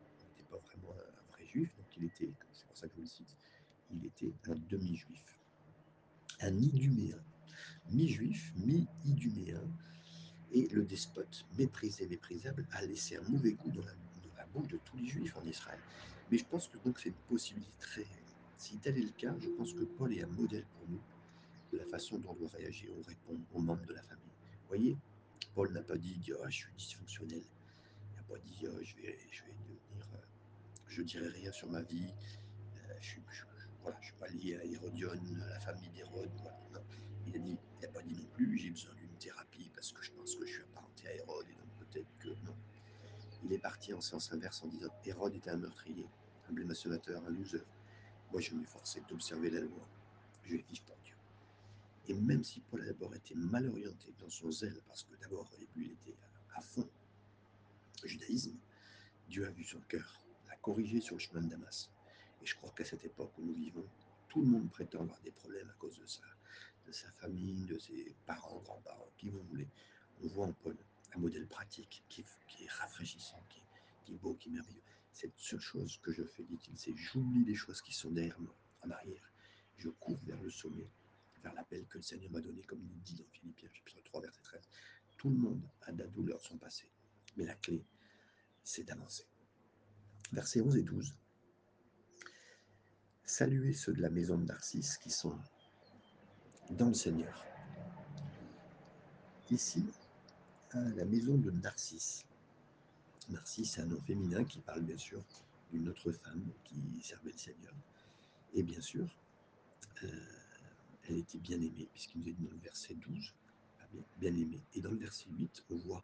vraiment 0.59 0.93
un, 0.93 1.33
vrai 1.33 1.47
juif, 1.47 1.75
donc 1.77 1.87
il 1.97 2.05
était, 2.05 2.33
c'est 2.53 2.67
pour 2.67 2.77
ça 2.77 2.89
que 2.89 2.95
je 2.97 3.01
le 3.01 3.07
cite, 3.07 3.37
il 3.91 4.05
était 4.07 4.33
un 4.49 4.55
demi-juif, 4.55 5.39
un 6.41 6.57
iduméen, 6.57 7.23
mi-juif, 7.91 8.53
mi-iduméen, 8.57 9.63
et 10.53 10.69
le 10.69 10.85
despote, 10.85 11.45
méprisé, 11.59 12.07
méprisable, 12.07 12.67
a 12.73 12.85
laissé 12.85 13.17
un 13.17 13.23
mauvais 13.23 13.53
goût 13.53 13.71
dans 13.71 13.85
la, 13.85 13.93
bouche 14.55 14.69
de 14.69 14.79
tous 14.79 14.97
les 14.97 15.07
juifs 15.07 15.37
en 15.37 15.45
Israël. 15.45 15.79
Mais 16.31 16.39
je 16.39 16.45
pense 16.47 16.69
que 16.69 16.79
donc 16.79 16.99
c'est 16.99 17.11
une 17.11 17.15
possibilité 17.29 17.71
très 17.79 18.03
réelle. 18.03 18.25
Si 18.57 18.79
tel 18.79 18.97
est 18.97 19.03
le 19.03 19.11
cas, 19.11 19.35
je 19.41 19.49
pense 19.51 19.75
que 19.75 19.85
Paul 19.85 20.13
est 20.15 20.23
un 20.23 20.29
modèle 20.29 20.65
pour 20.65 20.89
nous 20.89 21.03
de 21.71 21.77
la 21.77 21.85
façon 21.85 22.19
dont 22.19 22.31
on 22.31 22.35
doit 22.35 22.49
réagir 22.49 22.91
ou 22.97 23.03
répondre 23.03 23.41
aux 23.53 23.61
membres 23.61 23.85
de 23.85 23.93
la 23.93 24.03
famille. 24.03 24.25
Vous 24.63 24.69
voyez, 24.69 24.97
Paul 25.55 25.71
n'a 25.73 25.83
pas 25.83 25.99
dit 25.99 26.19
oh, 26.33 26.45
je 26.49 26.57
suis 26.57 26.73
dysfonctionnel. 26.79 27.43
Il 27.43 28.17
n'a 28.17 28.23
pas 28.23 28.39
dit 28.39 28.65
oh, 28.67 28.79
je, 28.83 28.97
vais, 28.97 29.19
je 29.31 29.43
vais 29.43 29.53
devenir, 29.53 30.09
euh, 30.15 30.27
je 30.89 31.03
dirai 31.03 31.29
rien 31.29 31.53
sur 31.53 31.69
ma 31.69 31.83
vie. 31.83 32.09
Euh, 32.89 32.95
je, 33.01 33.17
voilà, 33.89 34.01
je 34.01 34.07
suis 34.07 34.17
pas 34.17 34.29
lié 34.29 34.57
à 34.57 34.65
Hérodion, 34.65 35.11
à 35.11 35.49
la 35.49 35.61
famille 35.61 35.89
d'Hérode. 35.91 36.31
Voilà. 36.71 36.85
Il 37.27 37.37
a 37.37 37.39
dit, 37.39 37.59
il 37.77 37.81
n'a 37.81 37.89
pas 37.89 38.03
dit 38.03 38.15
non 38.15 38.27
plus, 38.35 38.59
j'ai 38.59 38.71
besoin 38.71 38.95
d'une 38.95 39.17
thérapie 39.19 39.71
parce 39.75 39.93
que 39.93 40.03
je 40.03 40.13
pense 40.13 40.35
que 40.35 40.47
je 40.47 40.53
suis 40.53 40.63
apparenté 40.63 41.09
à 41.09 41.15
Hérode 41.15 41.47
et 41.49 41.55
donc 41.55 41.71
peut-être 41.79 42.19
que 42.19 42.29
non. 42.45 42.57
Il 43.45 43.53
est 43.53 43.59
parti 43.59 43.95
en 43.95 44.01
sens 44.01 44.33
inverse 44.33 44.63
en 44.63 44.69
disant 44.69 44.91
Hérode 45.05 45.35
était 45.35 45.51
un 45.51 45.57
meurtrier. 45.57 46.07
un 46.51 46.53
blémationnateur, 46.53 47.25
un 47.25 47.31
loser. 47.31 47.63
Moi, 48.31 48.41
je 48.41 48.55
m'efforçais 48.55 49.03
d'observer 49.09 49.51
la 49.51 49.61
loi. 49.61 49.89
Je 50.43 50.57
vais 50.57 50.65
vivre 50.69 50.85
pour 50.85 50.97
Dieu. 51.05 51.17
Et 52.09 52.15
même 52.15 52.45
si 52.45 52.61
Paul 52.61 52.83
a 52.83 52.87
d'abord 52.87 53.15
été 53.15 53.35
mal 53.35 53.69
orienté 53.69 54.15
dans 54.19 54.31
son 54.31 54.51
zèle, 54.51 54.81
parce 54.87 55.05
que 55.05 55.15
d'abord, 55.17 55.49
lui, 55.77 55.87
il 55.87 55.93
était 55.93 56.19
à 56.55 56.61
fond 56.61 56.89
judaïsme, 58.05 58.57
Dieu 59.29 59.47
a 59.47 59.51
vu 59.51 59.65
son 59.65 59.81
cœur, 59.81 60.21
l'a 60.49 60.57
corrigé 60.57 61.01
sur 61.01 61.17
le 61.17 61.21
chemin 61.21 61.43
de 61.43 61.49
Damas. 61.49 61.91
Et 62.43 62.47
je 62.47 62.55
crois 62.57 62.73
qu'à 62.73 62.85
cette 62.85 63.05
époque 63.05 63.33
où 63.39 63.43
nous 63.43 63.55
vivons, 63.55 63.87
tout 64.29 64.43
le 64.43 64.49
monde 64.49 64.71
prétend 64.71 65.03
avoir 65.03 65.21
des 65.23 65.31
problèmes 65.31 65.69
à 65.71 65.75
cause 65.75 65.99
de 65.99 66.07
ça, 66.07 66.23
de 66.87 66.93
sa 66.93 67.11
famille, 67.13 67.67
de 67.67 67.79
ses 67.79 68.15
parents, 68.27 68.61
grands-parents, 68.61 69.11
qui 69.17 69.29
vous 69.29 69.43
voulez. 69.43 69.69
On 70.23 70.29
voit 70.29 70.47
en 70.47 70.53
Paul 70.53 70.77
un 71.15 71.19
modèle 71.19 71.47
pratique 71.47 72.05
qui, 72.09 72.23
est 72.23 72.71
rafraîchissant, 72.71 73.43
qui, 73.49 74.13
est 74.13 74.17
beau, 74.17 74.35
qui 74.35 74.49
est 74.49 74.53
merveilleux. 74.53 74.83
Cette 75.13 75.37
seule 75.37 75.61
chose 75.61 75.99
que 76.03 76.13
je 76.13 76.23
fais, 76.23 76.45
dit-il, 76.45 76.79
c'est 76.79 76.95
j'oublie 76.97 77.45
les 77.45 77.55
choses 77.55 77.81
qui 77.81 77.93
sont 77.93 78.11
derrière 78.11 78.39
moi, 78.41 78.55
en 78.83 78.91
arrière. 78.91 79.33
Je 79.77 79.89
cours 79.89 80.19
vers 80.25 80.41
le 80.43 80.51
sommet, 80.51 80.89
vers 81.43 81.55
l'appel 81.55 81.87
que 81.87 81.99
le 81.99 82.03
Seigneur 82.03 82.31
m'a 82.31 82.41
donné, 82.41 82.63
comme 82.63 82.83
il 82.83 83.03
dit 83.03 83.15
dans 83.15 83.29
Philippiens 83.33 83.69
chapitre 83.73 84.03
3, 84.05 84.21
verset 84.23 84.43
13. 84.43 84.69
Tout 85.17 85.31
le 85.31 85.37
monde 85.37 85.63
a 85.83 85.93
de 85.93 85.99
la 85.99 86.07
douleur 86.09 86.39
de 86.39 86.45
son 86.45 86.59
passé, 86.59 86.89
mais 87.37 87.45
la 87.45 87.55
clé, 87.55 87.85
c'est 88.63 88.85
d'avancer. 88.85 89.27
Versets 90.33 90.61
11 90.61 90.77
et 90.77 90.83
12. 90.83 91.15
Saluez 93.29 93.75
ceux 93.75 93.93
de 93.93 94.01
la 94.01 94.09
maison 94.09 94.39
de 94.39 94.47
Narcisse 94.47 94.97
qui 94.97 95.11
sont 95.11 95.39
dans 96.71 96.89
le 96.89 96.95
Seigneur. 96.95 97.45
Ici, 99.51 99.85
la 100.73 101.05
maison 101.05 101.37
de 101.37 101.51
Narcisse. 101.51 102.25
Narcisse, 103.29 103.73
c'est 103.73 103.83
un 103.83 103.85
nom 103.85 104.01
féminin 104.01 104.45
qui 104.45 104.61
parle 104.61 104.81
bien 104.81 104.97
sûr 104.97 105.23
d'une 105.71 105.91
autre 105.91 106.11
femme 106.11 106.43
qui 106.65 106.81
servait 107.03 107.33
le 107.33 107.37
Seigneur. 107.37 107.75
Et 108.55 108.63
bien 108.63 108.81
sûr, 108.81 109.07
euh, 110.05 110.09
elle 111.07 111.19
était 111.19 111.39
bien 111.39 111.59
aimée, 111.59 111.87
puisqu'il 111.93 112.23
nous 112.23 112.29
est 112.29 112.33
dit 112.33 112.47
dans 112.47 112.53
le 112.53 112.61
verset 112.61 112.95
12, 112.95 113.35
bien, 114.17 114.35
aimée. 114.35 114.63
Et 114.73 114.81
dans 114.81 114.91
le 114.91 114.97
verset 114.97 115.27
8, 115.29 115.65
on 115.69 115.77
voit 115.77 116.03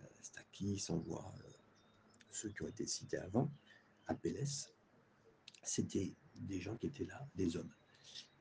euh, 0.00 0.06
Stakis, 0.22 0.86
on 0.90 0.98
voit 0.98 1.34
euh, 1.38 1.50
ceux 2.30 2.50
qui 2.50 2.62
ont 2.62 2.68
été 2.68 2.86
cités 2.86 3.18
avant, 3.18 3.50
Apelles, 4.06 4.46
c'était 5.62 6.14
des 6.34 6.60
gens 6.60 6.76
qui 6.76 6.86
étaient 6.86 7.04
là, 7.04 7.26
des 7.34 7.56
hommes. 7.56 7.72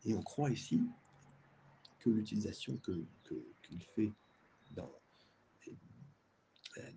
Et 0.06 0.14
on 0.14 0.22
croit 0.22 0.50
ici 0.50 0.82
que 2.00 2.10
l'utilisation 2.10 2.78
qu'il 2.78 3.08
que, 3.24 3.36
fait 3.96 4.12
dans, 4.72 4.92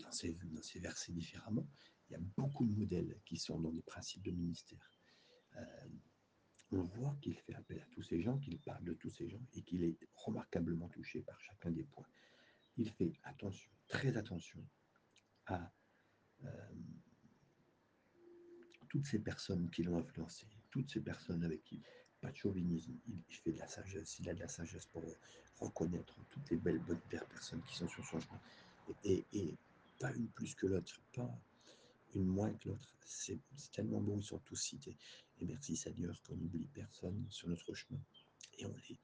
dans, 0.01 0.13
ces, 0.13 0.33
dans 0.45 0.63
ces 0.63 0.81
versets 0.81 1.13
différemment, 1.13 1.67
il 2.09 2.15
y 2.15 2.17
a 2.17 2.21
beaucoup 2.37 2.67
de 2.67 2.75
modèles 2.75 3.19
qui 3.25 3.37
sont 3.37 3.59
dans 3.61 3.71
les 3.71 3.83
principes 3.83 4.23
de 4.23 4.31
ministère. 4.31 4.91
Euh, 5.57 5.89
on 6.73 6.83
voit 6.83 7.17
qu'il 7.21 7.37
fait 7.37 7.55
appel 7.55 7.81
à 7.81 7.87
tous 7.93 8.03
ces 8.03 8.21
gens, 8.21 8.39
qu'il 8.39 8.59
parle 8.59 8.85
de 8.85 8.95
tous 8.95 9.11
ces 9.11 9.29
gens 9.29 9.41
et 9.53 9.63
qu'il 9.63 9.85
est 9.85 9.97
remarquablement 10.15 10.89
touché 10.89 11.21
par 11.23 11.41
chacun 11.41 11.71
des 11.71 11.85
points. 11.85 12.07
Il 12.77 12.91
fait 12.91 13.13
attention, 13.23 13.71
très 13.87 14.17
attention 14.17 14.67
à 15.47 15.71
euh, 16.45 16.75
toutes 18.95 19.07
ces 19.07 19.19
personnes 19.19 19.69
qui 19.71 19.83
l'ont 19.83 19.99
influencé, 19.99 20.47
toutes 20.71 20.89
ces 20.89 21.01
personnes 21.01 21.43
avec 21.43 21.65
qui, 21.65 21.83
pas 22.21 22.31
de 22.31 22.37
chauvinisme, 22.37 22.93
il, 23.09 23.35
fait 23.35 23.51
de 23.51 23.59
la 23.59 23.67
sagesse, 23.67 24.21
il 24.21 24.29
a 24.31 24.35
de 24.35 24.39
la 24.39 24.47
sagesse 24.47 24.87
pour 24.87 25.03
reconnaître 25.59 26.17
toutes 26.31 26.49
les 26.49 26.57
belles, 26.57 26.79
bonnes 26.79 27.01
personnes 27.09 27.61
qui 27.65 27.75
sont 27.75 27.89
sur 27.89 28.05
son 28.05 28.21
chemin. 28.21 28.41
Et, 29.03 29.25
pas 29.99 30.13
une 30.13 30.29
plus 30.29 30.55
que 30.55 30.69
l'autre, 30.69 31.03
pas 31.13 31.29
une 32.15 32.27
moins 32.27 32.53
que 32.53 32.69
l'autre. 32.69 32.89
C'est 33.05 33.41
tellement 33.73 34.01
beau, 34.01 34.17
ils 34.17 34.23
sont 34.23 34.39
tous 34.39 34.55
cités. 34.55 34.97
Et 35.41 35.45
merci 35.45 35.77
Seigneur 35.77 36.23
qu'on 36.23 36.37
n'oublie 36.37 36.69
personne 36.69 37.27
sur 37.31 37.49
notre 37.49 37.75
chemin. 37.75 38.01
Et 38.59 38.65
on 38.65 38.77
les, 38.89 38.99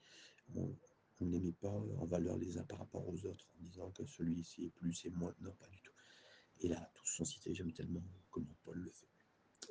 on, 0.55 1.25
ne 1.25 1.33
les 1.33 1.41
met 1.41 1.53
pas 1.53 1.69
en 1.69 2.07
valeur 2.07 2.37
les 2.37 2.59
uns 2.59 2.65
par 2.65 2.79
rapport 2.79 3.09
aux 3.09 3.27
autres 3.27 3.49
en 3.59 3.65
disant 3.65 3.91
que 3.91 4.07
celui-ci 4.07 4.67
est 4.67 4.71
plus 4.71 5.05
et 5.05 5.11
moins. 5.11 5.35
Non, 5.41 5.53
pas 5.55 5.67
du 5.67 5.81
tout. 5.81 5.95
Et 6.61 6.69
là, 6.69 6.89
tous 6.95 7.07
sont 7.07 7.25
cités. 7.25 7.53
J'aime 7.57 7.73
tellement 7.73 8.05
comment 8.31 8.55
Paul 8.63 8.79
le 8.79 8.91
fait 8.91 9.09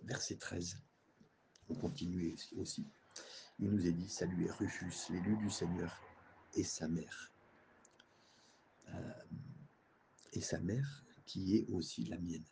verset 0.04 0.36
13. 0.36 0.78
On 1.70 1.76
continue 1.76 2.36
aussi. 2.58 2.86
Il 3.60 3.70
nous 3.72 3.86
est 3.86 3.92
dit 3.92 4.10
Saluez 4.10 4.50
Rufus, 4.52 5.12
l'élu 5.12 5.36
du 5.38 5.50
Seigneur, 5.50 6.02
et 6.56 6.64
sa 6.64 6.88
mère. 6.88 7.32
Euh, 8.90 9.14
et 10.34 10.42
sa 10.42 10.60
mère, 10.60 11.04
qui 11.26 11.58
est 11.58 11.70
aussi 11.70 12.06
la 12.06 12.18
mienne. 12.18 12.46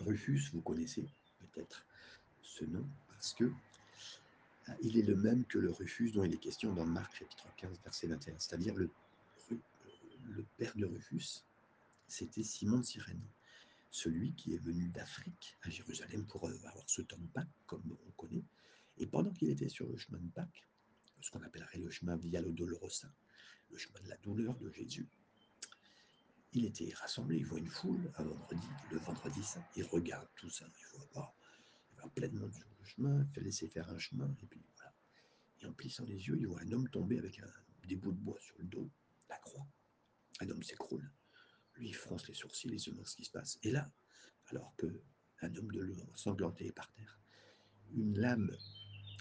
Rufus, 0.00 0.50
vous 0.52 0.60
connaissez 0.60 1.08
peut-être 1.38 1.86
ce 2.42 2.64
nom, 2.64 2.86
parce 3.08 3.32
que 3.34 3.44
euh, 3.44 4.72
il 4.82 4.98
est 4.98 5.02
le 5.02 5.16
même 5.16 5.44
que 5.44 5.58
le 5.58 5.70
Rufus 5.70 6.10
dont 6.12 6.24
il 6.24 6.34
est 6.34 6.38
question 6.38 6.72
dans 6.72 6.86
Marc 6.86 7.16
chapitre 7.16 7.46
15, 7.56 7.80
verset 7.82 8.06
21, 8.08 8.38
c'est-à-dire 8.38 8.74
le, 8.74 8.90
père 10.56 10.72
de 10.76 10.86
Rufus, 10.86 11.44
c'était 12.06 12.42
Simon 12.42 12.78
de 12.78 12.84
Cyrène 12.84 13.20
celui 13.90 14.34
qui 14.34 14.54
est 14.54 14.58
venu 14.58 14.88
d'Afrique 14.88 15.56
à 15.62 15.70
Jérusalem 15.70 16.26
pour 16.26 16.48
euh, 16.48 16.66
avoir 16.66 16.88
ce 16.88 17.02
temps 17.02 17.18
de 17.18 17.26
Pâques, 17.26 17.48
comme 17.66 17.96
on 18.06 18.10
connaît. 18.12 18.44
Et 18.98 19.06
pendant 19.06 19.32
qu'il 19.32 19.50
était 19.50 19.68
sur 19.68 19.86
le 19.86 19.96
chemin 19.96 20.18
de 20.18 20.30
Pâques, 20.30 20.66
ce 21.20 21.30
qu'on 21.30 21.42
appellerait 21.42 21.78
le 21.78 21.90
chemin 21.90 22.16
Via 22.16 22.42
Dolorosa, 22.42 23.12
le 23.70 23.76
chemin 23.76 24.00
de 24.00 24.08
la 24.08 24.16
douleur 24.18 24.56
de 24.58 24.70
Jésus, 24.70 25.08
il 26.52 26.64
était 26.64 26.92
rassemblé, 26.94 27.38
il 27.38 27.44
voit 27.44 27.58
une 27.58 27.68
foule 27.68 28.10
un 28.16 28.24
vendredi, 28.24 28.66
le 28.90 28.98
vendredi 28.98 29.42
saint, 29.42 29.64
il 29.76 29.84
regarde 29.84 30.28
tout 30.36 30.48
ça, 30.48 30.66
il 30.66 30.86
voit, 30.96 31.10
pas, 31.12 31.36
il 31.92 32.00
voit 32.00 32.10
plein 32.10 32.28
de 32.28 32.38
monde 32.38 32.54
sur 32.54 32.66
le 32.78 32.84
chemin, 32.84 33.22
il 33.22 33.34
fait 33.34 33.40
laisser 33.42 33.68
faire 33.68 33.88
un 33.90 33.98
chemin, 33.98 34.34
et 34.42 34.46
puis 34.46 34.62
voilà. 34.76 34.94
Et 35.60 35.66
en 35.66 35.72
plissant 35.72 36.04
les 36.04 36.26
yeux, 36.26 36.38
il 36.38 36.46
voit 36.46 36.60
un 36.62 36.72
homme 36.72 36.88
tomber 36.88 37.18
avec 37.18 37.38
un, 37.40 37.50
des 37.86 37.96
bouts 37.96 38.12
de 38.12 38.18
bois 38.18 38.38
sur 38.40 38.56
le 38.58 38.64
dos, 38.64 38.90
la 39.28 39.36
croix. 39.38 39.66
Un 40.40 40.48
homme 40.50 40.62
s'écroule. 40.62 41.10
Lui, 41.78 41.92
fronce 41.92 42.26
les 42.28 42.34
sourcils, 42.34 42.68
il 42.72 42.80
se 42.80 42.90
demande 42.90 43.06
ce 43.06 43.16
qui 43.16 43.24
se 43.24 43.30
passe. 43.30 43.58
Et 43.62 43.70
là, 43.70 43.90
alors 44.50 44.74
que 44.76 45.02
un 45.42 45.54
homme 45.54 45.70
de 45.70 45.80
l'eau 45.80 45.94
sanglanté 46.16 46.66
est 46.66 46.72
par 46.72 46.90
terre, 46.90 47.20
une 47.92 48.18
lame 48.18 48.50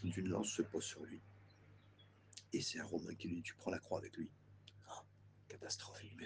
d'une 0.03 0.29
lance 0.29 0.49
se 0.49 0.61
pose 0.61 0.83
sur 0.83 1.03
lui. 1.05 1.21
Et 2.53 2.61
c'est 2.61 2.79
un 2.79 2.85
Romain 2.85 3.13
qui 3.15 3.27
lui 3.27 3.37
dit 3.37 3.43
Tu 3.43 3.55
prends 3.55 3.71
la 3.71 3.79
croix 3.79 3.99
avec 3.99 4.15
lui. 4.17 4.31
Oh, 4.89 5.01
catastrophe. 5.47 6.01
Mais 6.17 6.25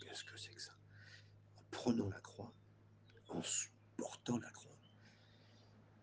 qu'est-ce 0.00 0.24
que 0.24 0.36
c'est 0.36 0.54
que 0.54 0.60
ça? 0.60 0.76
En 1.56 1.62
prenant 1.70 2.08
la 2.08 2.20
croix, 2.20 2.52
en 3.28 3.42
portant 3.96 4.38
la 4.38 4.50
croix, 4.50 4.78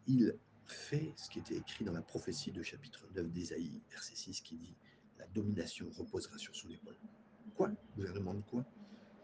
il 0.08 0.38
fait 0.66 1.14
ce 1.18 1.30
qui 1.30 1.40
était 1.40 1.58
écrit 1.58 1.86
dans 1.86 1.94
la 1.94 2.02
prophétie 2.02 2.52
de 2.52 2.62
chapitre 2.64 3.08
9 3.16 3.32
d'Ésaïe, 3.32 3.84
verset 3.90 4.16
6, 4.16 4.42
qui 4.42 4.58
dit 4.58 4.78
La 5.18 5.28
domination 5.28 5.90
reposera 5.92 6.38
sur 6.38 6.56
son 6.56 6.70
épaule. 6.70 6.98
Quoi? 7.56 7.72
Gouvernement 7.96 8.34
de 8.34 8.42
quoi? 8.42 8.66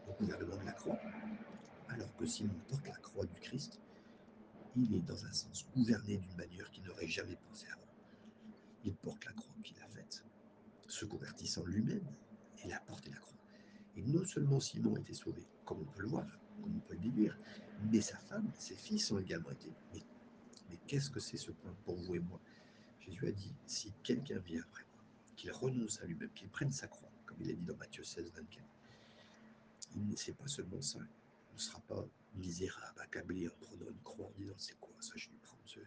Le 0.06 0.12
gouvernement 0.14 0.56
de 0.56 0.64
la 0.64 0.72
croix. 0.72 0.98
Alors 1.88 2.14
que 2.16 2.26
Simon 2.26 2.54
porte 2.68 2.86
la 2.86 2.96
croix 2.96 3.26
du 3.26 3.40
Christ, 3.40 3.80
il 4.76 4.94
est 4.94 5.00
dans 5.00 5.24
un 5.24 5.32
sens 5.32 5.66
gouverné 5.74 6.16
d'une 6.16 6.36
manière 6.36 6.70
qu'il 6.70 6.84
n'aurait 6.84 7.06
jamais 7.06 7.36
pensé 7.36 7.66
avant. 7.72 7.82
Il 8.84 8.94
porte 8.94 9.24
la 9.26 9.32
croix 9.32 9.54
qu'il 9.62 9.78
a 9.80 9.86
faite, 9.86 10.24
se 10.88 11.04
convertissant 11.04 11.64
lui-même, 11.64 12.06
et 12.58 12.66
il 12.66 12.72
a 12.72 12.80
porté 12.80 13.10
la 13.10 13.18
croix. 13.18 13.38
Et 13.96 14.02
non 14.02 14.24
seulement 14.24 14.60
Simon 14.60 14.96
a 14.96 15.00
été 15.00 15.12
sauvé, 15.12 15.46
comme 15.64 15.80
on 15.80 15.84
peut 15.84 16.00
le 16.00 16.08
voir, 16.08 16.26
comme 16.62 16.76
on 16.76 16.80
peut 16.80 16.94
le 16.94 17.00
déduire, 17.00 17.38
mais 17.90 18.00
sa 18.00 18.16
femme, 18.16 18.50
ses 18.58 18.74
fils 18.74 19.10
ont 19.12 19.18
également 19.18 19.50
été. 19.50 19.70
Mais, 19.92 20.02
mais 20.70 20.78
qu'est-ce 20.86 21.10
que 21.10 21.20
c'est 21.20 21.36
ce 21.36 21.50
point 21.50 21.74
pour 21.84 21.96
vous 21.96 22.14
et 22.14 22.20
moi? 22.20 22.40
Jésus 23.00 23.26
a 23.26 23.32
dit, 23.32 23.54
si 23.66 23.92
quelqu'un 24.02 24.38
vient 24.38 24.62
après 24.62 24.84
moi, 24.94 25.04
qu'il 25.36 25.50
renonce 25.50 26.00
à 26.00 26.06
lui-même, 26.06 26.30
qu'il 26.30 26.48
prenne 26.48 26.72
sa 26.72 26.86
croix, 26.86 27.10
comme 27.26 27.38
il 27.40 27.50
a 27.50 27.54
dit 27.54 27.64
dans 27.64 27.76
Matthieu 27.76 28.04
16, 28.04 28.32
24, 28.34 28.64
c'est 30.16 30.36
pas 30.36 30.46
seulement 30.46 30.80
ça. 30.80 30.98
On 31.50 31.54
ne 31.54 31.58
sera 31.58 31.80
pas 31.80 32.04
misérable, 32.34 33.00
accablé 33.00 33.48
en 33.48 33.52
prenant 33.60 33.90
une 33.90 34.02
croix 34.02 34.26
en 34.26 34.32
disant 34.38 34.54
c'est 34.56 34.78
quoi 34.80 34.94
ça, 35.00 35.12
je 35.16 35.28
vais 35.28 35.36
prendre 35.42 35.62
ce. 35.66 35.80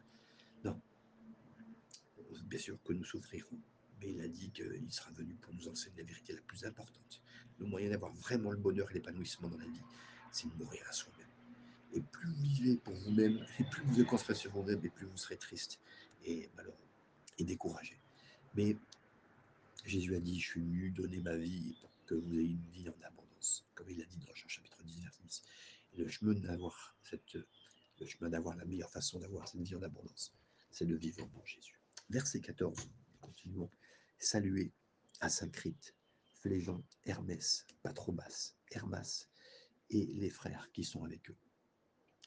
Non. 0.63 0.80
Bien 2.44 2.60
sûr 2.60 2.78
que 2.84 2.94
nous 2.94 3.04
souffrirons, 3.04 3.58
mais 4.00 4.12
il 4.12 4.22
a 4.22 4.28
dit 4.28 4.52
qu'il 4.52 4.91
sera 4.91 5.12
venu 5.12 5.34
pour 5.36 5.54
nous 5.54 5.68
enseigner 5.68 5.98
la 5.98 6.04
vérité 6.04 6.34
la 6.34 6.41
plus 6.41 6.63
importante. 6.65 7.22
Le 7.60 7.65
moyen 7.65 7.89
d'avoir 7.89 8.12
vraiment 8.13 8.52
le 8.52 8.58
bonheur 8.58 8.91
et 8.91 8.96
l'épanouissement 8.96 9.48
dans 9.48 9.58
la 9.58 9.65
vie, 9.65 9.82
c'est 10.32 10.48
de 10.48 10.63
mourir 10.63 10.84
à 10.89 10.91
soi-même. 10.91 11.28
Et 11.94 12.02
plus 12.02 12.28
vous 12.28 12.41
vivez 12.41 12.78
pour 12.78 12.94
vous-même, 12.94 13.46
et 13.60 13.63
plus 13.63 13.84
vous 13.84 14.02
êtes 14.02 14.08
concentré 14.08 14.36
sur 14.36 14.52
vous-même, 14.52 14.84
et 14.84 14.89
plus 14.89 15.06
vous 15.06 15.18
serez 15.18 15.38
triste 15.38 15.80
et 16.26 16.50
malheureux 16.56 16.76
et 17.38 17.44
découragé. 17.44 18.00
Mais 18.56 18.76
Jésus 19.86 20.15
a 20.15 20.20
dit, 20.20 20.39
je 20.39 20.50
suis 20.52 20.62
venu 20.62 20.89
donner 20.89 21.20
ma 21.20 21.36
vie 21.36 21.76
pour 21.80 21.89
que 22.06 22.15
vous 22.15 22.34
ayez 22.34 22.52
une 22.52 22.70
vie 22.74 22.89
en 22.89 23.06
abondance, 23.06 23.25
comme 23.74 23.90
il 23.90 24.02
a 24.02 24.06
dit 24.06 24.20
dans 24.20 24.34
Jean 24.34 24.48
chapitre 24.48 24.84
10, 24.84 25.02
verset 25.02 25.24
10. 25.24 25.44
Et 25.94 25.98
le 25.98 26.10
chemin 26.10 26.34
d'avoir 26.34 26.96
cette, 27.04 27.38
le 28.00 28.06
chemin 28.06 28.30
d'avoir 28.30 28.56
la 28.56 28.66
meilleure 28.66 28.92
façon 28.92 29.20
d'avoir 29.20 29.48
cette 29.48 29.62
vie 29.62 29.76
en 29.76 29.82
abondance, 29.82 30.34
c'est 30.72 30.86
de 30.86 30.96
vivre 30.96 31.26
pour 31.28 31.46
Jésus. 31.48 31.80
Verset 32.10 32.42
14, 32.42 32.90
continuons. 33.22 33.70
Saluez 34.20 34.74
à 35.20 35.30
Saint-Crite, 35.30 35.96
Hermès, 37.06 37.66
Patrobas, 37.82 38.54
Hermas 38.72 39.28
et 39.90 40.06
les 40.06 40.30
frères 40.30 40.70
qui 40.74 40.84
sont 40.84 41.04
avec 41.04 41.30
eux. 41.30 41.38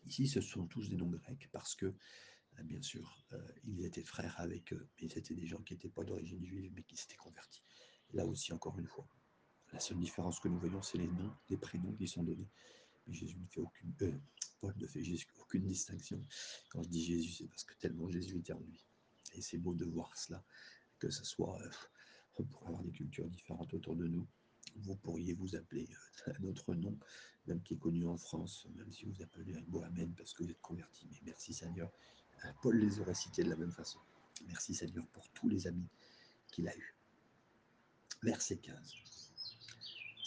Ici, 0.07 0.27
ce 0.27 0.41
sont 0.41 0.67
tous 0.67 0.89
des 0.89 0.97
noms 0.97 1.11
grecs 1.11 1.49
parce 1.53 1.75
que, 1.75 1.87
euh, 1.87 2.63
bien 2.63 2.83
sûr, 2.83 3.27
euh, 3.33 3.53
ils 3.65 3.85
étaient 3.85 4.03
frères 4.03 4.39
avec 4.41 4.73
eux, 4.73 4.89
mais 5.01 5.09
c'était 5.09 5.35
des 5.35 5.47
gens 5.47 5.63
qui 5.63 5.75
n'étaient 5.75 5.89
pas 5.89 6.05
d'origine 6.05 6.45
juive, 6.45 6.73
mais 6.75 6.83
qui 6.83 6.97
s'étaient 6.97 7.17
convertis. 7.17 7.63
Là 8.13 8.27
aussi, 8.27 8.53
encore 8.53 8.79
une 8.79 8.87
fois, 8.87 9.09
la 9.73 9.81
seule 9.81 9.99
différence 9.99 10.41
que 10.41 10.49
nous 10.49 10.59
voyons, 10.59 10.83
c'est 10.83 10.99
les 10.99 11.09
noms, 11.09 11.33
les 11.51 11.57
prénoms 11.57 11.93
qui 11.93 12.09
sont 12.09 12.23
donnés. 12.23 12.49
Mais 13.07 13.15
Jésus 13.15 13.39
ne 13.39 13.47
fait 13.47 13.61
aucune, 13.61 13.95
euh, 14.03 14.13
Paul 14.61 14.75
ne 14.77 14.87
fait 14.87 15.03
aucune 15.41 15.67
distinction. 15.67 16.25
Quand 16.71 16.83
je 16.83 16.89
dis 16.89 17.05
Jésus, 17.05 17.33
c'est 17.33 17.47
parce 17.49 17.65
que 17.65 17.75
tellement 17.75 18.09
Jésus 18.09 18.39
était 18.39 18.53
en 18.53 18.61
lui. 18.61 18.85
Et 19.35 19.43
c'est 19.43 19.59
beau 19.59 19.75
de 19.75 19.85
voir 19.85 20.17
cela, 20.17 20.43
que 20.99 21.11
ce 21.11 21.25
soit, 21.25 21.59
on 22.37 22.45
pourrait 22.45 22.69
avoir 22.69 22.83
des 22.83 22.93
cultures 22.93 23.29
différentes 23.29 23.73
autour 23.75 23.97
de 23.97 24.07
nous. 24.07 24.27
Vous 24.77 24.97
pourriez 24.97 25.35
vous 25.35 25.57
appeler 25.57 25.89
un 26.27 26.45
autre 26.45 26.75
nom, 26.75 26.97
même 27.47 27.63
qui 27.63 27.75
est 27.75 27.79
connu 27.79 28.07
en 28.07 28.17
France, 28.17 28.67
même 28.75 28.91
si 28.93 29.07
vous 29.07 29.23
appelez 29.23 29.55
un 29.55 29.63
Mohamed 29.69 30.15
parce 30.17 30.35
que 30.35 30.45
vous 30.45 30.51
êtes 30.51 30.61
converti. 30.61 31.09
Mais 31.11 31.21
merci 31.25 31.53
Seigneur. 31.55 31.91
Paul 32.63 32.79
les 32.79 33.01
aurait 33.01 33.15
cités 33.15 33.43
de 33.43 33.51
la 33.51 33.57
même 33.57 33.73
façon. 33.73 33.99
Merci 34.47 34.75
Seigneur 34.75 35.07
pour 35.09 35.29
tous 35.31 35.49
les 35.49 35.67
amis 35.67 35.89
qu'il 36.53 36.69
a 36.69 36.77
eus. 36.77 36.95
Verset 38.23 38.59
15. 38.59 39.28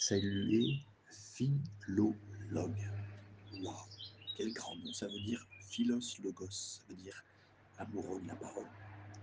Saluez 0.04 0.80
philologue. 1.10 2.90
Waouh, 3.60 3.76
quel 4.36 4.52
grand 4.52 4.74
nom. 4.76 4.92
Ça 4.92 5.06
veut 5.06 5.20
dire 5.20 5.46
philos 5.60 6.18
logos, 6.24 6.50
ça 6.50 6.82
veut 6.88 6.96
dire 6.96 7.24
amoureux 7.78 8.20
de 8.20 8.26
la 8.26 8.34
parole. 8.34 8.66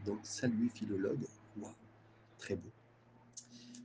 Donc 0.05 0.19
saluez 0.23 0.69
philologue. 0.69 1.25
Waouh, 1.57 1.75
très 2.37 2.55
beau 2.55 2.71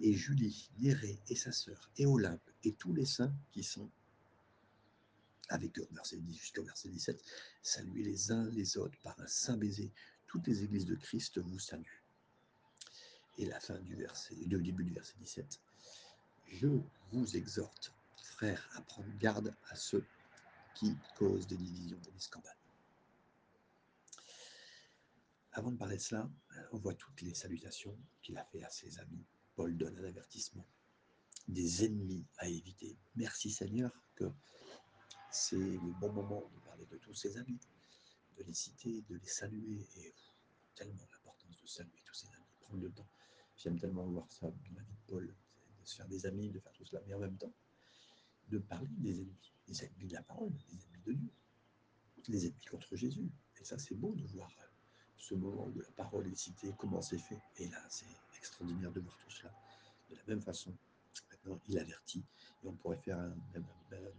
et 0.00 0.12
Julie, 0.12 0.70
Néré 0.78 1.18
et 1.28 1.34
sa 1.34 1.50
sœur, 1.50 1.90
et 1.96 2.06
Olympe, 2.06 2.50
et 2.62 2.72
tous 2.74 2.92
les 2.92 3.06
saints 3.06 3.34
qui 3.52 3.62
sont 3.62 3.90
avec 5.48 5.78
eux, 5.78 5.88
verset 5.92 6.18
10 6.18 6.36
jusqu'au 6.36 6.62
verset 6.62 6.88
17, 6.90 7.22
saluez 7.62 8.02
les 8.04 8.30
uns 8.30 8.48
les 8.50 8.76
autres 8.76 8.98
par 9.02 9.18
un 9.20 9.26
saint 9.26 9.56
baiser. 9.56 9.92
Toutes 10.26 10.46
les 10.46 10.62
églises 10.62 10.86
de 10.86 10.94
Christ 10.94 11.38
vous 11.38 11.58
saluent. 11.58 12.02
Et 13.38 13.46
la 13.46 13.58
fin 13.60 13.78
du 13.80 13.94
verset, 13.96 14.36
le 14.46 14.60
début 14.60 14.84
du 14.84 14.92
verset 14.92 15.14
17. 15.18 15.60
Je 16.48 16.68
vous 17.12 17.36
exhorte, 17.36 17.94
frères, 18.16 18.68
à 18.74 18.82
prendre 18.82 19.08
garde 19.18 19.54
à 19.70 19.76
ceux 19.76 20.04
qui 20.74 20.96
causent 21.16 21.46
des 21.46 21.56
divisions 21.56 22.00
et 22.08 22.10
des 22.10 22.20
scandales. 22.20 22.56
Avant 25.52 25.70
de 25.70 25.76
parler 25.76 25.96
de 25.96 26.02
cela, 26.02 26.28
on 26.72 26.78
voit 26.78 26.94
toutes 26.94 27.20
les 27.22 27.34
salutations 27.34 27.96
qu'il 28.22 28.36
a 28.38 28.44
fait 28.44 28.64
à 28.64 28.70
ses 28.70 28.98
amis 28.98 29.24
Paul 29.54 29.76
donne 29.76 29.96
un 29.98 30.04
avertissement. 30.04 30.66
Des 31.46 31.84
ennemis 31.84 32.24
à 32.38 32.48
éviter. 32.48 32.96
Merci 33.16 33.50
Seigneur 33.50 33.92
que 34.14 34.24
c'est 35.30 35.56
le 35.56 36.00
bon 36.00 36.12
moment 36.12 36.50
de 36.54 36.60
parler 36.60 36.86
de 36.86 36.96
tous 36.96 37.14
ses 37.14 37.36
amis, 37.36 37.58
de 38.38 38.44
les 38.44 38.54
citer, 38.54 39.02
de 39.02 39.16
les 39.16 39.28
saluer. 39.28 39.86
Et 39.96 40.14
tellement 40.74 41.06
l'importance 41.12 41.60
de 41.60 41.66
saluer 41.66 42.02
tous 42.04 42.14
ses 42.14 42.26
amis, 42.28 42.46
prendre 42.62 42.82
le 42.82 42.90
temps. 42.90 43.06
J'aime 43.56 43.78
tellement 43.78 44.06
voir 44.06 44.26
ça 44.32 44.48
dans 44.48 44.74
la 44.74 44.82
vie 44.82 44.94
de 44.94 45.06
Paul, 45.06 45.34
se 45.86 45.96
faire 45.96 46.08
des 46.08 46.26
amis, 46.26 46.50
de 46.50 46.58
faire 46.58 46.72
tout 46.72 46.84
cela, 46.84 47.02
mais 47.06 47.14
en 47.14 47.18
même 47.18 47.36
temps, 47.36 47.52
de 48.48 48.58
parler 48.58 48.88
des 48.98 49.20
ennemis, 49.20 49.52
des 49.66 49.84
ennemis 49.84 50.06
de 50.06 50.14
la 50.14 50.22
parole, 50.22 50.52
des 50.70 50.84
ennemis 50.84 51.02
de 51.06 51.12
Dieu, 51.12 51.30
des 52.28 52.46
ennemis 52.46 52.64
contre 52.70 52.96
Jésus. 52.96 53.30
Et 53.60 53.64
ça, 53.64 53.78
c'est 53.78 53.94
beau 53.94 54.14
de 54.14 54.26
voir 54.26 54.50
ce 55.16 55.34
moment 55.34 55.66
où 55.68 55.80
la 55.80 55.90
parole 55.92 56.26
est 56.30 56.36
citée, 56.36 56.74
comment 56.78 57.00
c'est 57.00 57.18
fait. 57.18 57.40
Et 57.56 57.68
là, 57.68 57.82
c'est 57.88 58.06
extraordinaire 58.36 58.92
de 58.92 59.00
voir 59.00 59.16
tout 59.18 59.30
cela. 59.30 59.54
De 60.10 60.16
la 60.16 60.22
même 60.26 60.42
façon, 60.42 60.76
maintenant, 61.30 61.58
il 61.66 61.78
avertit, 61.78 62.24
et 62.62 62.68
on 62.68 62.74
pourrait 62.74 62.98
faire 62.98 63.18
un, 63.18 63.34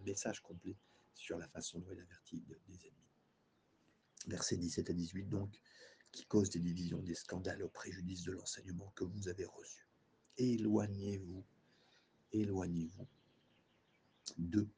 message 0.06 0.41
complet 0.41 0.75
sur 1.13 1.38
la 1.38 1.47
façon 1.47 1.80
dont 1.80 1.91
il 1.91 1.99
avertit 1.99 2.41
des 2.67 2.75
ennemis. 2.88 2.95
Versets 4.28 4.58
17 4.58 4.89
à 4.89 4.93
18, 4.93 5.30
donc, 5.30 5.60
qui 6.12 6.25
cause 6.25 6.49
des 6.49 6.60
divisions, 6.60 6.99
des 6.99 7.13
scandales 7.13 7.62
au 7.62 7.67
préjudice 7.67 8.23
de 8.23 8.32
l'enseignement 8.32 8.91
que 8.95 9.04
vous 9.04 9.28
avez 9.28 9.45
reçu. 9.45 9.86
Éloignez-vous, 10.38 11.43
éloignez-vous 12.31 13.07
d'eux, 14.38 14.69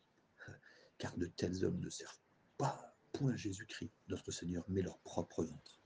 car 0.98 1.16
de 1.18 1.26
tels 1.26 1.66
hommes 1.66 1.80
ne 1.80 1.90
servent 1.90 2.20
pas 2.58 2.96
point 3.14 3.36
Jésus-Christ, 3.36 3.92
notre 4.10 4.32
Seigneur, 4.32 4.64
mais 4.68 4.82
leur 4.82 4.98
propre 5.00 5.44
ventre. 5.44 5.80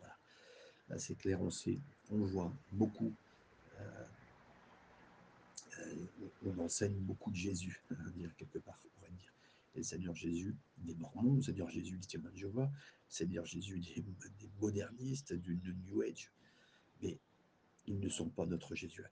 C'est 0.98 1.16
clair, 1.16 1.42
on 1.42 1.50
sait, 1.50 1.80
on 2.10 2.18
voit 2.18 2.54
beaucoup 2.74 3.14
euh, 3.80 4.06
on 6.46 6.58
enseigne 6.60 6.98
beaucoup 7.00 7.32
de 7.32 7.36
Jésus, 7.36 7.82
hein, 7.92 8.10
dire 8.16 8.36
quelque 8.36 8.60
part, 8.60 8.80
on 8.86 8.90
pourrait 9.00 9.12
dire. 9.12 9.34
Le 9.76 9.84
Seigneur 9.84 10.16
Jésus 10.16 10.56
des 10.78 10.96
Mormons, 10.96 11.36
le 11.36 11.42
Seigneur 11.42 11.70
Jésus 11.70 11.98
des 11.98 12.08
témoins 12.08 12.32
de 12.32 12.38
Jéhovah, 12.38 12.66
le 12.66 13.14
Seigneur 13.14 13.46
Jésus 13.46 13.80
des, 13.80 14.04
modernistes, 14.60 15.34
du, 15.34 15.76
New 15.88 16.02
Age. 16.02 16.32
Mais 17.02 17.20
ils 17.88 18.00
ne 18.00 18.10
sont 18.10 18.30
pas 18.30 18.46
notre 18.46 18.76
Jésus 18.76 19.04
à. 19.04 19.10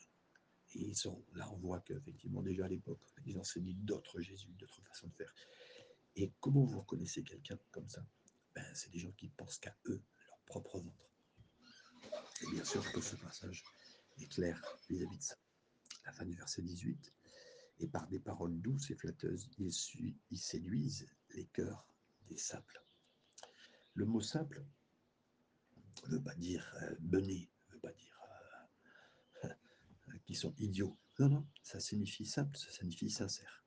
Et 0.76 0.82
ils 0.82 0.96
sont, 0.96 1.24
là, 1.34 1.50
on 1.52 1.58
voit 1.58 1.80
qu'effectivement, 1.82 2.42
déjà 2.42 2.66
à 2.66 2.68
l'époque, 2.68 3.02
ils 3.26 3.38
enseignaient 3.40 3.74
d'autres 3.74 4.22
Jésus, 4.22 4.50
d'autres 4.60 4.82
façons 4.84 5.08
de 5.08 5.14
faire. 5.14 5.34
Et 6.16 6.32
comment 6.40 6.64
vous 6.64 6.80
reconnaissez 6.80 7.24
quelqu'un 7.24 7.58
comme 7.72 7.90
ça? 7.90 8.06
Ben, 8.54 8.66
C'est 8.76 8.92
des 8.92 9.00
gens 9.00 9.12
qui 9.12 9.30
pensent 9.30 9.58
qu'à 9.58 9.76
eux, 9.86 10.02
leur 10.28 10.40
propre 10.46 10.80
ventre. 10.80 11.10
Et 12.42 12.52
bien 12.52 12.64
sûr 12.64 12.90
que 12.92 13.02
ce 13.02 13.16
passage 13.16 13.64
est 14.20 14.28
clair 14.28 14.62
vis-à-vis 14.90 15.18
de 15.18 15.24
ça. 15.24 15.36
La 16.06 16.12
fin 16.14 16.26
du 16.26 16.36
verset 16.36 16.62
18. 16.62 17.14
Et 17.82 17.88
par 17.88 18.08
des 18.08 18.20
paroles 18.20 18.60
douces 18.62 18.92
et 18.92 18.96
flatteuses, 18.96 19.50
ils, 19.58 20.38
séduisent 20.38 21.08
les 21.32 21.46
cœurs 21.46 21.86
des 22.28 22.38
simples. 22.38 22.84
Le 23.94 24.06
mot 24.06 24.22
simple 24.22 24.64
ne 26.08 26.16
veut 26.16 26.22
pas 26.22 26.36
dire 26.36 26.74
euh, 26.82 26.96
ne 27.00 27.74
veut 27.74 27.80
pas 27.82 27.92
dire 27.94 28.19
qui 30.30 30.36
sont 30.36 30.54
idiots. 30.60 30.96
Non, 31.18 31.28
non, 31.28 31.48
ça 31.64 31.80
signifie 31.80 32.28
simple, 32.28 32.56
ça 32.56 32.72
signifie 32.72 33.10
sincère. 33.10 33.66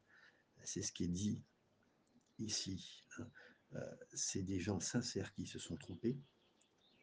C'est 0.63 0.81
ce 0.81 0.93
qui 0.93 1.03
est 1.03 1.09
dit 1.09 1.43
ici. 2.39 3.05
Hein. 3.19 3.29
Euh, 3.75 3.97
c'est 4.15 4.45
des 4.45 4.61
gens 4.61 4.79
sincères 4.79 5.35
qui 5.35 5.45
se 5.45 5.59
sont 5.59 5.77
trompés 5.77 6.17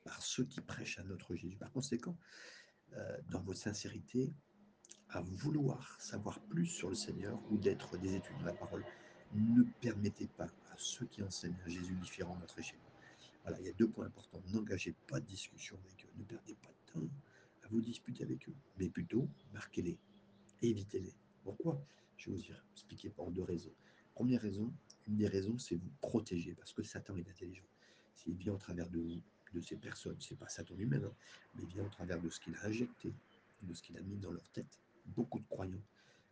par 0.06 0.22
ceux 0.22 0.45
qui 0.45 0.62
prêchent 0.62 0.98
à 1.00 1.04
notre 1.04 1.36
Jésus. 1.36 1.58
Par 1.58 1.74
conséquent, 1.74 2.17
euh, 2.93 3.17
dans 3.32 3.41
votre 3.41 3.60
sincérité, 3.60 4.34
à 5.10 5.19
vouloir 5.19 6.00
savoir 6.00 6.39
plus 6.39 6.67
sur 6.67 6.88
le 6.88 6.95
Seigneur 6.95 7.38
ou 7.52 7.58
d'être 7.58 7.98
des 7.98 8.15
études 8.15 8.38
de 8.38 8.45
la 8.45 8.54
parole, 8.54 8.86
ne 9.34 9.63
permettez 9.82 10.28
pas 10.28 10.45
à 10.72 10.76
ceux 10.78 11.06
qui 11.08 11.22
enseignent 11.22 11.60
un 11.65 11.69
Jésus 11.69 11.95
différent 11.95 12.38
d'entrer 12.38 12.63
chez 12.63 12.78
vous. 12.78 12.91
Voilà, 13.43 13.60
il 13.60 13.65
y 13.65 13.69
a 13.69 13.74
deux 13.74 13.89
points 13.89 14.06
importants. 14.06 14.41
N'engagez 14.54 14.95
pas 15.06 15.19
de 15.19 15.26
discussion 15.26 15.78
avec 15.84 16.06
eux. 16.06 16.10
Ne 16.15 16.24
perdez 16.24 16.56
pas 16.56 16.69
de 16.69 16.93
temps 16.93 17.10
vous 17.70 17.82
disputer 17.82 18.24
avec 18.24 18.48
eux, 18.50 18.56
mais 18.78 18.90
plutôt 18.90 19.28
marquez-les, 19.54 19.98
évitez-les. 20.62 21.14
Pourquoi? 21.44 21.82
Je 22.18 22.32
vais 22.32 22.38
vous 22.38 22.44
expliquer 22.74 23.10
par 23.10 23.32
deux 23.32 23.44
raisons. 23.44 23.74
Première 24.14 24.42
raison, 24.42 24.74
une 25.08 25.18
des 25.18 25.28
raisons, 25.28 25.58
c'est 25.58 25.76
vous 25.76 25.92
protéger, 26.02 26.54
parce 26.54 26.74
que 26.74 26.84
Satan 26.84 27.16
est 27.16 27.30
intelligent. 27.30 27.64
S'il 28.16 28.36
vient 28.36 28.54
au 28.54 28.58
travers 28.58 28.90
de 28.90 29.00
vous, 29.00 29.22
de 29.54 29.62
ces 29.62 29.76
personnes. 29.76 30.18
C'est 30.20 30.38
pas 30.38 30.48
Satan 30.48 30.76
lui-même, 30.76 31.06
hein, 31.06 31.14
mais 31.56 31.66
vient 31.66 31.84
au 31.84 31.90
travers 31.90 32.22
de 32.22 32.30
ce 32.30 32.40
qu'il 32.40 32.56
a 32.56 32.66
injecté, 32.66 33.14
de 33.64 33.74
ce 33.74 33.82
qu'il 33.82 33.98
a 33.98 34.02
mis 34.02 34.18
dans 34.18 34.32
leur 34.32 34.48
tête. 34.50 34.80
Beaucoup 35.06 35.40
de 35.40 35.48
croyants 35.48 35.82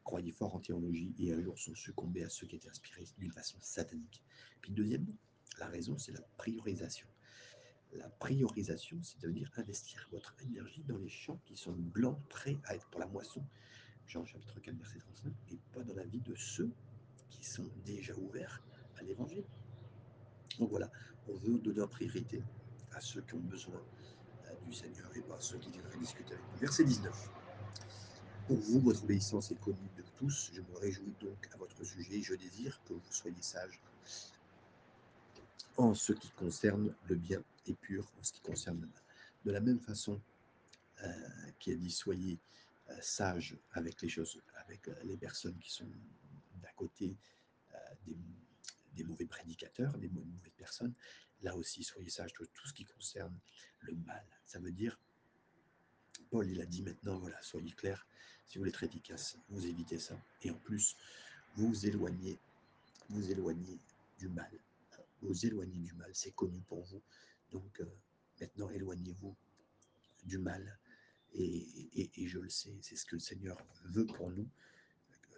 croyaient 0.04 0.32
fort 0.32 0.56
en 0.56 0.60
théologie 0.60 1.14
et 1.20 1.34
un 1.34 1.42
jour 1.42 1.58
sont 1.58 1.76
succombés 1.76 2.24
à 2.24 2.30
ceux 2.30 2.48
qui 2.48 2.56
étaient 2.56 2.70
inspirés 2.70 3.06
d'une 3.18 3.32
façon 3.32 3.58
satanique. 3.60 4.24
Puis 4.62 4.72
deuxièmement, 4.72 5.16
la 5.60 5.68
raison, 5.68 5.98
c'est 5.98 6.14
la 6.14 6.22
priorisation. 6.38 7.08
La 7.94 8.10
priorisation, 8.10 8.98
c'est 9.02 9.22
de 9.22 9.32
dire 9.32 9.50
investir 9.58 10.08
votre 10.12 10.36
énergie 10.44 10.84
dans 10.84 10.98
les 10.98 11.10
champs 11.10 11.40
qui 11.46 11.56
sont 11.56 11.74
blancs, 11.74 12.20
prêts 12.30 12.58
à 12.66 12.76
être 12.76 12.88
pour 12.88 13.00
la 13.00 13.08
moisson. 13.08 13.44
Jean 14.08 14.26
chapitre 14.26 14.60
4, 14.60 14.76
verset 14.78 15.00
35, 15.00 15.34
et 15.52 15.60
pas 15.74 15.84
dans 15.84 15.96
la 15.96 16.06
vie 16.06 16.22
de 16.22 16.36
ceux 16.36 16.72
qui 17.30 17.44
sont 17.46 17.70
déjà 17.86 18.14
ouverts 18.16 18.62
à 18.98 19.04
l'évangile. 19.04 19.44
Donc 20.60 20.70
voilà, 20.70 20.92
on 21.28 21.34
veut 21.34 21.60
donner 21.60 21.86
priorité 21.88 22.42
à 22.94 23.02
ceux 23.02 23.22
qui 23.22 23.36
ont 23.36 23.40
besoin 23.40 23.82
euh, 24.46 24.54
du 24.66 24.74
Seigneur 24.74 25.10
et 25.16 25.22
pas 25.22 25.36
à 25.36 25.42
ceux 25.42 25.58
qui 25.58 25.72
viendraient 25.72 25.98
discuter 25.98 26.34
avec 26.34 26.46
nous. 26.54 26.60
Verset 26.60 26.84
19. 26.84 27.32
Pour 28.48 28.58
vous, 28.58 28.80
votre 28.80 29.04
obéissance 29.04 29.52
est 29.52 29.60
connue 29.60 29.90
de 29.98 30.04
tous. 30.18 30.52
Je 30.54 30.62
me 30.62 30.78
réjouis 30.78 31.14
donc 31.20 31.50
à 31.54 31.58
votre 31.58 31.84
sujet. 31.84 32.22
Je 32.22 32.34
désire 32.34 32.82
que 32.86 32.94
vous 32.94 33.12
soyez 33.12 33.42
sages 33.42 33.82
en 35.78 35.94
ce 35.94 36.14
qui 36.14 36.30
concerne 36.32 36.94
le 37.08 37.16
bien 37.16 37.44
et 37.68 37.74
pur 37.74 38.12
en 38.20 38.24
ce 38.24 38.34
qui 38.34 38.42
concerne 38.42 38.82
le 38.82 38.88
mal. 38.88 39.04
De 39.46 39.52
la 39.52 39.60
même 39.60 39.80
façon 39.80 40.20
euh, 41.04 41.52
qui 41.60 41.72
a 41.72 41.76
dit 41.76 41.92
soyez 41.92 42.40
euh, 42.90 42.98
sages 43.02 43.56
avec 43.72 44.02
les 44.02 44.10
choses, 44.10 44.42
avec 44.66 44.90
les 45.04 45.18
personnes 45.18 45.58
qui 45.60 45.72
sont 45.72 45.90
d'à 46.62 46.72
côté 46.74 47.16
des, 48.06 48.18
des 48.96 49.04
mauvais 49.04 49.26
prédicateurs, 49.26 49.98
des 49.98 50.10
mauvaises 50.10 50.52
personnes. 50.58 50.94
Là 51.44 51.56
aussi, 51.56 51.84
soyez 51.84 52.10
sages 52.10 52.34
de 52.34 52.46
tout 52.46 52.68
ce 52.68 52.74
qui 52.74 52.84
concerne 52.84 53.38
le 53.82 53.94
mal. 53.94 54.26
Ça 54.44 54.60
veut 54.60 54.72
dire, 54.72 55.00
Paul, 56.32 56.50
il 56.50 56.60
a 56.62 56.66
dit 56.66 56.82
maintenant, 56.82 57.20
voilà, 57.20 57.42
soyez 57.42 57.72
clairs, 57.72 58.06
si 58.46 58.58
vous 58.58 58.62
voulez 58.62 58.70
être 58.70 58.84
efficace, 58.84 59.38
vous 59.50 59.66
évitez 59.66 60.00
ça. 60.00 60.20
Et 60.42 60.52
en 60.52 60.58
plus, 60.58 60.96
vous 61.56 61.86
éloignez, 61.86 62.40
vous 63.10 63.30
éloignez 63.30 63.80
du 64.18 64.30
mal. 64.30 64.52
Vous 65.22 65.46
éloignez 65.46 65.80
du 65.80 65.94
mal, 65.94 66.10
c'est 66.14 66.32
connu 66.32 66.62
pour 66.62 66.84
vous. 66.84 67.02
Donc 67.52 67.80
euh, 67.82 67.86
maintenant, 68.40 68.70
éloignez-vous 68.70 69.36
du 70.24 70.38
mal. 70.38 70.80
Et, 71.34 72.28
je 72.28 72.40
le 72.40 72.50
sais, 72.50 72.76
c'est 72.82 72.96
ce 72.96 73.06
que 73.06 73.16
le 73.16 73.20
Seigneur 73.20 73.58
veut 73.86 74.06
pour 74.06 74.32
nous. 74.32 74.48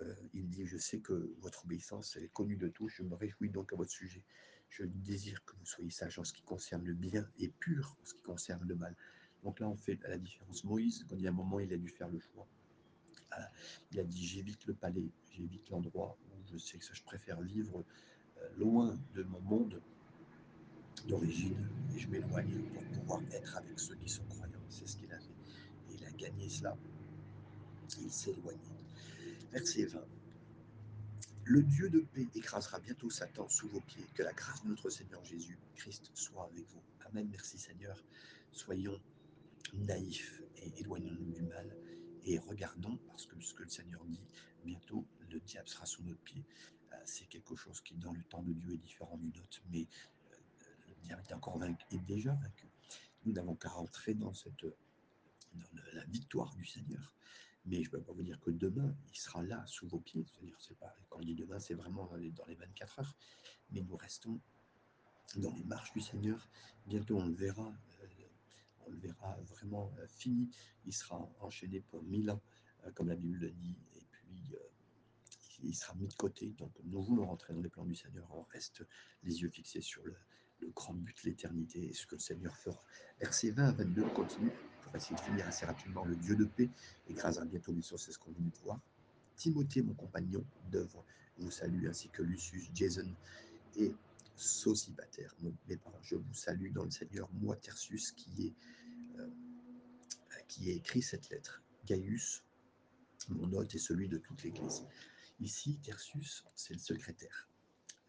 Euh, 0.01 0.15
il 0.33 0.49
dit, 0.49 0.65
je 0.65 0.77
sais 0.77 0.99
que 0.99 1.33
votre 1.39 1.65
obéissance 1.65 2.15
est 2.15 2.31
connue 2.31 2.55
de 2.55 2.69
tous, 2.69 2.87
je 2.89 3.03
me 3.03 3.15
réjouis 3.15 3.49
donc 3.49 3.73
à 3.73 3.75
votre 3.75 3.91
sujet. 3.91 4.23
Je 4.69 4.83
désire 4.83 5.43
que 5.45 5.55
vous 5.57 5.65
soyez 5.65 5.89
sages 5.89 6.19
en 6.19 6.23
ce 6.23 6.31
qui 6.31 6.43
concerne 6.43 6.85
le 6.85 6.93
bien 6.93 7.27
et 7.37 7.49
pur 7.49 7.97
en 8.01 8.05
ce 8.05 8.13
qui 8.13 8.21
concerne 8.21 8.65
le 8.67 8.75
mal. 8.75 8.95
Donc 9.43 9.59
là, 9.59 9.67
on 9.67 9.75
fait 9.75 9.99
la 10.03 10.17
différence. 10.17 10.63
Moïse, 10.63 11.05
quand 11.09 11.15
il 11.17 11.23
y 11.23 11.27
a 11.27 11.31
un 11.31 11.33
moment, 11.33 11.59
il 11.59 11.73
a 11.73 11.77
dû 11.77 11.89
faire 11.89 12.09
le 12.09 12.19
choix. 12.19 12.47
Il 13.91 13.99
a 13.99 14.03
dit, 14.03 14.25
j'évite 14.25 14.65
le 14.65 14.73
palais, 14.73 15.11
j'évite 15.31 15.69
l'endroit 15.69 16.17
où 16.31 16.47
je 16.51 16.57
sais 16.57 16.77
que 16.77 16.85
je 16.93 17.03
préfère 17.03 17.41
vivre 17.41 17.85
loin 18.57 18.97
de 19.15 19.23
mon 19.23 19.39
monde 19.41 19.81
d'origine 21.07 21.69
et 21.95 21.99
je 21.99 22.07
m'éloigne 22.07 22.61
pour 22.73 22.83
pouvoir 22.83 23.21
être 23.31 23.57
avec 23.57 23.79
ceux 23.79 23.95
qui 23.95 24.09
sont 24.09 24.23
croyants. 24.25 24.59
C'est 24.69 24.87
ce 24.87 24.97
qu'il 24.97 25.11
a 25.11 25.19
fait. 25.19 25.33
Et 25.89 25.95
il 25.95 26.05
a 26.05 26.11
gagné 26.11 26.49
cela. 26.49 26.77
Il 28.01 28.11
s'est 28.11 28.31
éloigné. 28.31 28.59
Verset 29.51 29.85
20. 29.85 29.99
Le 31.45 31.63
Dieu 31.63 31.89
de 31.89 32.01
paix 32.01 32.27
écrasera 32.35 32.79
bientôt 32.79 33.09
Satan 33.09 33.49
sous 33.49 33.67
vos 33.69 33.81
pieds. 33.81 34.05
Que 34.13 34.23
la 34.23 34.33
grâce 34.33 34.63
de 34.63 34.69
notre 34.69 34.89
Seigneur 34.89 35.23
Jésus-Christ 35.25 36.11
soit 36.13 36.45
avec 36.45 36.67
vous. 36.69 36.81
Amen. 37.07 37.27
Merci 37.31 37.57
Seigneur. 37.57 38.03
Soyons 38.51 38.99
naïfs 39.73 40.43
et 40.57 40.81
éloignons-nous 40.81 41.31
du 41.31 41.41
mal. 41.43 41.75
Et 42.25 42.37
regardons, 42.37 42.99
parce 43.07 43.25
que 43.25 43.39
ce 43.41 43.53
que 43.53 43.63
le 43.63 43.69
Seigneur 43.69 44.03
dit, 44.05 44.21
bientôt 44.63 45.05
le 45.31 45.39
diable 45.39 45.67
sera 45.67 45.85
sous 45.85 46.03
notre 46.03 46.21
pied. 46.21 46.43
Euh, 46.93 46.95
c'est 47.05 47.25
quelque 47.25 47.55
chose 47.55 47.81
qui, 47.81 47.95
dans 47.95 48.13
le 48.13 48.23
temps 48.23 48.43
de 48.43 48.53
Dieu, 48.53 48.73
est 48.73 48.77
différent 48.77 49.17
du 49.17 49.27
nôtre. 49.27 49.61
Mais 49.69 49.87
euh, 50.31 50.35
le 50.87 50.95
diable 51.03 51.23
est 51.29 51.33
encore 51.33 51.57
vaincu, 51.57 51.85
est 51.91 52.05
déjà 52.05 52.33
vaincu. 52.33 52.67
Nous 53.25 53.33
n'avons 53.33 53.55
qu'à 53.55 53.69
rentrer 53.69 54.13
dans 54.13 54.33
cette 54.33 54.65
dans 55.53 55.81
la 55.93 56.03
victoire 56.05 56.53
du 56.55 56.65
Seigneur. 56.65 57.13
Mais 57.65 57.83
je 57.83 57.89
ne 57.89 57.97
peux 57.97 58.01
pas 58.01 58.13
vous 58.13 58.23
dire 58.23 58.39
que 58.39 58.51
demain, 58.51 58.95
il 59.11 59.17
sera 59.17 59.43
là, 59.43 59.63
sous 59.67 59.87
vos 59.87 59.99
pieds. 59.99 60.25
C'est-à-dire, 60.25 60.57
c'est 60.59 60.77
pas, 60.77 60.95
quand 61.09 61.17
on 61.17 61.23
dit 61.23 61.35
demain, 61.35 61.59
c'est 61.59 61.73
vraiment 61.73 62.05
dans 62.05 62.15
les, 62.15 62.31
dans 62.31 62.45
les 62.45 62.55
24 62.55 62.99
heures. 62.99 63.15
Mais 63.71 63.81
nous 63.81 63.95
restons 63.95 64.39
dans 65.35 65.53
les 65.53 65.63
marches 65.63 65.91
du 65.93 66.01
Seigneur. 66.01 66.49
Bientôt, 66.87 67.17
on 67.17 67.25
le 67.25 67.33
verra. 67.33 67.67
Euh, 68.01 68.07
on 68.87 68.91
le 68.91 68.97
verra 68.97 69.37
vraiment 69.41 69.91
euh, 69.99 70.07
fini. 70.07 70.49
Il 70.85 70.93
sera 70.93 71.29
enchaîné 71.41 71.81
pour 71.81 72.01
mille 72.03 72.31
ans, 72.31 72.41
comme 72.95 73.09
la 73.09 73.15
Bible 73.15 73.37
le 73.37 73.51
dit. 73.51 73.75
Et 73.95 74.05
puis, 74.11 74.55
il 75.63 75.75
sera 75.75 75.93
mis 75.95 76.07
de 76.07 76.13
côté. 76.13 76.47
Donc, 76.57 76.71
nous 76.85 77.01
voulons 77.01 77.25
rentrer 77.25 77.53
dans 77.53 77.61
les 77.61 77.69
plans 77.69 77.85
du 77.85 77.95
Seigneur. 77.95 78.27
On 78.31 78.43
reste 78.43 78.85
les 79.23 79.41
yeux 79.41 79.49
fixés 79.49 79.81
sur 79.81 80.03
le, 80.03 80.15
grand 80.75 80.93
but, 80.93 81.23
l'éternité, 81.23 81.89
et 81.89 81.93
ce 81.93 82.05
que 82.05 82.15
le 82.15 82.21
Seigneur 82.21 82.55
fera. 82.57 82.83
Verset 83.19 83.51
20 83.51 83.63
à 83.63 83.71
22, 83.71 84.03
continue 84.09 84.51
pour 84.83 84.95
essayer 84.95 85.15
de 85.15 85.21
finir 85.21 85.47
assez 85.47 85.65
rapidement. 85.65 86.03
Le 86.05 86.15
Dieu 86.15 86.35
de 86.35 86.45
paix 86.45 86.69
écrasera 87.07 87.45
bientôt 87.45 87.71
les 87.71 87.81
sources, 87.81 88.05
c'est 88.05 88.11
ce 88.11 88.19
qu'on 88.19 88.31
vient 88.31 88.45
de 88.45 88.57
voir. 88.63 88.79
Timothée, 89.35 89.81
mon 89.81 89.93
compagnon 89.93 90.43
d'œuvre, 90.69 91.05
vous 91.37 91.51
salue, 91.51 91.87
ainsi 91.87 92.09
que 92.09 92.21
Lucius, 92.21 92.69
Jason 92.73 93.07
et 93.77 93.93
Sosipater, 94.35 95.27
mes 95.67 95.77
parents. 95.77 95.99
Je 96.01 96.15
vous 96.15 96.33
salue 96.33 96.71
dans 96.71 96.83
le 96.83 96.91
Seigneur, 96.91 97.29
moi, 97.33 97.55
Tertius, 97.55 98.11
qui 98.11 98.47
est, 98.47 98.53
euh, 99.19 99.29
a 100.37 100.69
écrit 100.69 101.01
cette 101.01 101.29
lettre. 101.29 101.61
Gaius, 101.85 102.43
mon 103.29 103.51
hôte, 103.53 103.75
et 103.75 103.79
celui 103.79 104.07
de 104.07 104.17
toute 104.17 104.43
l'Église. 104.43 104.83
Ici, 105.39 105.79
Tertius, 105.79 106.43
c'est 106.55 106.73
le 106.73 106.79
secrétaire 106.79 107.47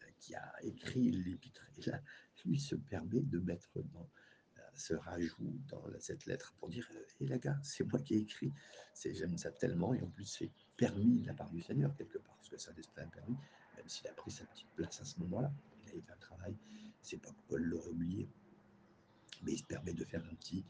euh, 0.03 0.07
qui 0.19 0.35
a 0.35 0.53
écrit 0.63 1.11
l'épître. 1.11 1.65
Et 1.77 1.89
là, 1.89 2.01
lui 2.45 2.59
se 2.59 2.75
permet 2.75 3.21
de 3.21 3.39
mettre 3.39 3.81
dans 3.93 4.09
ce 4.73 4.93
rajout 4.93 5.59
dans 5.67 5.83
cette 5.99 6.25
lettre 6.25 6.53
pour 6.59 6.69
dire 6.69 6.89
Hé 7.19 7.27
la 7.27 7.37
gars, 7.37 7.59
c'est 7.63 7.83
moi 7.83 7.99
qui 7.99 8.15
ai 8.15 8.19
écrit. 8.19 8.51
J'aime 9.03 9.37
ça 9.37 9.51
tellement, 9.51 9.93
et 9.93 10.01
en 10.01 10.09
plus, 10.09 10.25
c'est 10.25 10.51
permis 10.77 11.21
de 11.21 11.27
la 11.27 11.33
part 11.33 11.49
du 11.49 11.61
Seigneur, 11.61 11.95
quelque 11.95 12.17
part, 12.17 12.35
parce 12.35 12.49
que 12.49 12.57
ça 12.57 12.71
l'esprit 12.75 13.05
permis, 13.11 13.37
même 13.77 13.87
s'il 13.87 14.07
a 14.07 14.13
pris 14.13 14.31
sa 14.31 14.45
petite 14.45 14.69
place 14.75 15.01
à 15.01 15.05
ce 15.05 15.19
moment-là. 15.19 15.51
Il 15.83 15.89
a 15.89 15.91
fait 15.91 16.11
un 16.11 16.17
travail, 16.17 16.55
c'est 17.01 17.17
pas 17.17 17.29
que 17.29 17.41
Paul 17.47 17.63
l'aurait 17.63 17.89
oublié, 17.89 18.29
mais 19.43 19.53
il 19.53 19.57
se 19.57 19.63
permet 19.63 19.93
de 19.93 20.05
faire 20.05 20.23
un 20.23 20.35
petit 20.35 20.65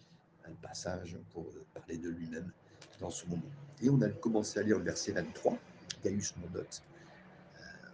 passage 0.61 1.17
pour 1.29 1.53
parler 1.73 1.97
de 1.97 2.09
lui-même 2.09 2.51
dans 2.99 3.09
ce 3.09 3.25
moment. 3.27 3.49
Et 3.81 3.89
on 3.89 4.01
a 4.01 4.09
commencé 4.09 4.59
à 4.59 4.63
lire 4.63 4.77
le 4.77 4.83
verset 4.83 5.11
23, 5.11 5.57
Gaius 6.03 6.35
Mondote, 6.37 6.83
euh, 7.59 7.89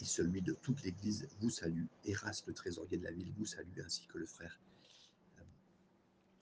et 0.00 0.04
celui 0.04 0.42
de 0.42 0.52
toute 0.54 0.82
l'Église 0.82 1.28
vous 1.40 1.50
salue. 1.50 1.86
Eraste, 2.04 2.46
le 2.46 2.54
trésorier 2.54 2.98
de 2.98 3.04
la 3.04 3.12
ville, 3.12 3.32
vous 3.36 3.46
salue, 3.46 3.78
ainsi 3.84 4.06
que 4.06 4.18
le 4.18 4.26
frère 4.26 4.58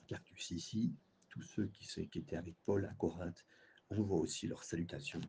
Cartus 0.08 0.50
ici, 0.52 0.90
tous 1.28 1.42
ceux 1.42 1.66
qui, 1.66 2.18
étaient 2.18 2.36
avec 2.36 2.56
Paul 2.64 2.86
à 2.86 2.94
Corinthe, 2.94 3.44
on 3.90 4.02
voit 4.02 4.18
aussi 4.18 4.46
leur 4.46 4.64
salutation 4.64 5.20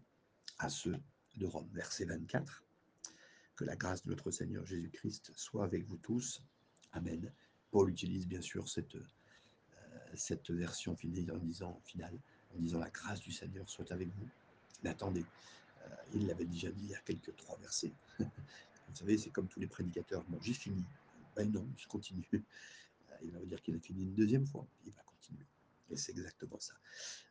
à 0.57 0.69
ceux 0.69 0.95
de 1.35 1.45
Rome. 1.45 1.69
Verset 1.73 2.05
24. 2.05 2.63
Que 3.55 3.65
la 3.65 3.75
grâce 3.75 4.05
de 4.05 4.09
notre 4.09 4.31
Seigneur 4.31 4.65
Jésus-Christ 4.65 5.33
soit 5.35 5.65
avec 5.65 5.85
vous 5.85 5.97
tous. 5.97 6.41
Amen. 6.93 7.31
Paul 7.71 7.89
utilise 7.89 8.25
bien 8.25 8.41
sûr 8.41 8.67
cette, 8.69 8.95
euh, 8.95 10.39
version 10.49 10.95
finale 10.95 11.35
en 11.35 11.39
disant, 11.39 11.79
finale, 11.83 12.17
en 12.55 12.59
disant 12.59 12.79
la 12.79 12.89
grâce 12.89 13.19
du 13.19 13.33
Seigneur 13.33 13.69
soit 13.69 13.91
avec 13.91 14.09
vous. 14.15 14.29
Mais 14.83 14.89
attendez, 14.89 15.25
euh, 15.81 15.95
il 16.13 16.27
l'avait 16.27 16.45
déjà 16.45 16.69
dit 16.71 16.83
il 16.83 16.89
y 16.89 16.95
a 16.95 17.01
quelques 17.01 17.35
trois 17.35 17.57
versets. 17.57 17.93
vous 18.19 18.95
savez, 18.95 19.17
c'est 19.17 19.29
comme 19.29 19.47
tous 19.47 19.59
les 19.59 19.67
prédicateurs. 19.67 20.23
Bon, 20.27 20.39
j'ai 20.41 20.53
fini. 20.53 20.83
Ben 21.35 21.51
non, 21.51 21.67
je 21.77 21.87
continue 21.87 22.27
il 23.23 23.31
va 23.31 23.39
dire 23.39 23.61
qu'il 23.61 23.75
a 23.75 23.79
fini 23.79 24.03
une 24.03 24.15
deuxième 24.15 24.45
fois, 24.45 24.67
il 24.85 24.93
va 24.93 25.03
continuer. 25.03 25.45
Et 25.89 25.97
c'est 25.97 26.11
exactement 26.11 26.59
ça. 26.59 26.73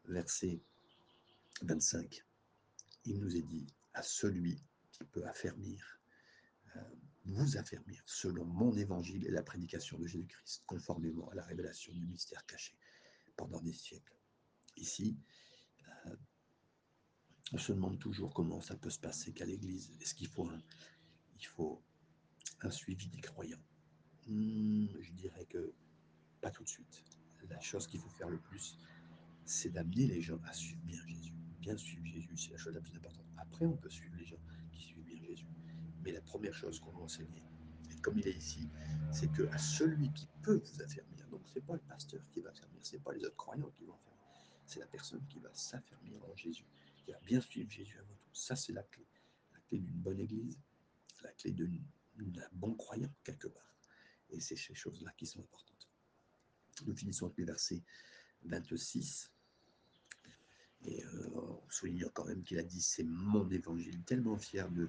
Verset 0.07 0.61
25, 1.63 2.25
il 3.05 3.19
nous 3.21 3.37
est 3.37 3.43
dit 3.43 3.67
à 3.95 4.03
celui 4.03 4.63
qui 4.93 5.05
peut 5.05 5.25
affermir, 5.27 6.01
euh, 6.77 6.81
vous 7.25 7.57
affermir 7.57 8.03
selon 8.07 8.45
mon 8.45 8.77
évangile 8.77 9.27
et 9.27 9.31
la 9.31 9.43
prédication 9.43 9.99
de 9.99 10.07
Jésus-Christ, 10.07 10.63
conformément 10.67 11.29
à 11.31 11.35
la 11.35 11.45
révélation 11.45 11.93
du 11.93 12.07
mystère 12.07 12.45
caché 12.47 12.75
pendant 13.37 13.61
des 13.61 13.73
siècles. 13.73 14.17
Ici, 14.77 15.17
euh, 15.17 15.38
on 17.53 17.59
se 17.59 17.73
demande 17.73 17.99
toujours 17.99 18.33
comment 18.35 18.61
ça 18.61 18.77
peut 18.77 18.91
se 18.91 18.99
passer 18.99 19.33
qu'à 19.33 19.45
l'Église. 19.47 19.93
Est-ce 20.01 20.15
qu'il 20.15 20.29
faut 20.29 20.49
il 21.41 21.47
faut 21.47 21.83
un 22.61 22.71
suivi 22.71 23.09
des 23.09 23.21
croyants? 23.21 23.63
Hmm, 24.27 24.87
je 25.01 25.13
dirais 25.13 25.47
que 25.47 25.73
pas 26.41 26.51
tout 26.51 26.65
de 26.65 26.69
suite. 26.69 27.05
La 27.49 27.61
chose 27.61 27.87
qu'il 27.87 28.01
faut 28.01 28.11
faire 28.11 28.29
le 28.29 28.39
plus, 28.39 28.79
c'est 29.47 29.71
d'amener 29.71 30.07
les 30.07 30.21
gens 30.21 30.39
à 30.45 30.53
suivre 30.53 30.83
bien 30.85 31.01
Jésus. 31.07 31.33
Bien 31.61 31.77
suivre 31.77 32.05
Jésus, 32.05 32.37
c'est 32.37 32.51
la 32.53 32.59
chose 32.59 32.75
la 32.75 32.81
plus 32.81 32.95
importante. 32.95 33.25
Après, 33.39 33.65
on 33.65 33.77
peut 33.77 33.89
suivre 33.89 34.15
les 34.19 34.27
gens 34.27 34.37
qui 34.73 34.83
suivent 34.83 35.05
bien 35.05 35.23
Jésus. 35.25 35.47
Mais 36.05 36.13
la 36.13 36.21
première 36.21 36.55
chose 36.55 36.79
qu'on 36.81 36.93
doit 36.93 37.05
enseigner, 37.05 37.43
et 37.91 37.97
comme 38.01 38.19
il 38.19 38.29
est 38.29 38.37
ici, 38.37 38.69
c'est 39.11 39.33
que 39.33 39.49
à 39.51 39.59
celui 39.59 40.13
qui 40.13 40.29
peut 40.43 40.61
vous 40.63 40.83
affermir, 40.83 41.27
donc 41.31 41.41
c'est 41.53 41.65
pas 41.65 41.75
le 41.75 41.81
pasteur 41.81 42.21
qui 42.31 42.41
va 42.41 42.51
affermir, 42.51 42.81
c'est 42.83 43.03
pas 43.03 43.15
les 43.15 43.25
autres 43.25 43.37
croyants 43.37 43.71
qui 43.79 43.85
vont 43.85 43.95
affermir, 43.95 44.21
c'est 44.67 44.81
la 44.81 44.87
personne 44.87 45.25
qui 45.29 45.39
va 45.39 45.49
s'affermir 45.55 46.23
en 46.31 46.37
Jésus, 46.37 46.67
qui 47.09 47.13
va 47.13 47.21
bien 47.21 47.41
suivre 47.41 47.71
Jésus 47.71 47.99
avant 47.99 48.15
tout. 48.17 48.35
Ça, 48.35 48.55
c'est 48.55 48.73
la 48.75 48.83
clé. 48.83 49.07
La 49.55 49.61
clé 49.61 49.79
d'une 49.79 49.97
bonne 49.97 50.21
église, 50.21 50.59
la 51.23 51.33
clé 51.33 51.53
d'un 51.53 52.49
bon 52.53 52.75
croyant, 52.75 53.11
quelque 53.25 53.49
part. 53.49 53.75
Et 54.29 54.41
c'est 54.41 54.57
ces 54.57 54.75
choses-là 54.75 55.11
qui 55.17 55.27
sont 55.27 55.41
importantes. 55.41 55.89
Nous 56.87 56.95
finissons 56.95 57.27
avec 57.27 57.39
le 57.39 57.47
verset 57.47 57.83
26. 58.45 59.33
Et 60.85 61.03
euh, 61.03 61.31
on 61.35 61.71
souligne 61.71 62.05
quand 62.13 62.27
même 62.27 62.43
qu'il 62.43 62.59
a 62.59 62.63
dit 62.63 62.83
c'est 62.83 63.05
mon 63.05 63.49
évangile, 63.51 64.05
tellement 64.05 64.37
fier 64.37 64.71
de, 64.71 64.89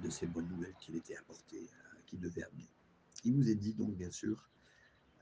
de 0.00 0.10
ces 0.10 0.26
bonnes 0.26 0.48
nouvelles 0.48 0.76
qu'il 0.80 0.94
était 0.94 1.16
apporté, 1.16 1.58
euh, 1.58 2.00
qu'il 2.06 2.20
devait 2.20 2.44
amener. 2.44 2.68
Il 3.24 3.36
nous 3.36 3.50
est 3.50 3.56
dit 3.56 3.74
donc 3.74 3.96
bien 3.96 4.12
sûr, 4.12 4.48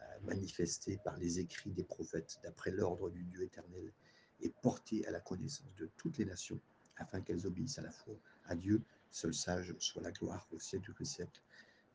euh, 0.00 0.20
manifesté 0.20 0.98
par 1.02 1.16
les 1.16 1.40
écrits 1.40 1.72
des 1.72 1.82
prophètes 1.82 2.38
d'après 2.42 2.70
l'ordre 2.70 3.10
du 3.10 3.24
Dieu 3.24 3.42
éternel 3.42 3.92
et 4.40 4.50
porté 4.62 5.06
à 5.06 5.10
la 5.10 5.20
connaissance 5.20 5.74
de 5.76 5.90
toutes 5.96 6.18
les 6.18 6.24
nations, 6.24 6.60
afin 6.96 7.20
qu'elles 7.20 7.46
obéissent 7.46 7.78
à 7.78 7.82
la 7.82 7.90
fois 7.90 8.16
à 8.46 8.54
Dieu, 8.54 8.82
seul 9.10 9.34
sage 9.34 9.74
soit 9.78 10.02
la 10.02 10.12
gloire 10.12 10.46
au 10.52 10.58
siècle 10.58 10.92
du 10.98 11.04
siècle, 11.04 11.40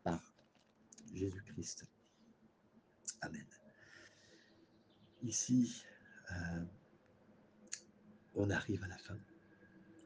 par 0.04 0.34
Jésus-Christ. 1.14 1.86
Amen. 3.22 3.46
Ici, 5.24 5.84
euh, 6.32 6.64
on 8.36 8.50
arrive 8.50 8.84
à 8.84 8.88
la 8.88 8.98
fin. 8.98 9.18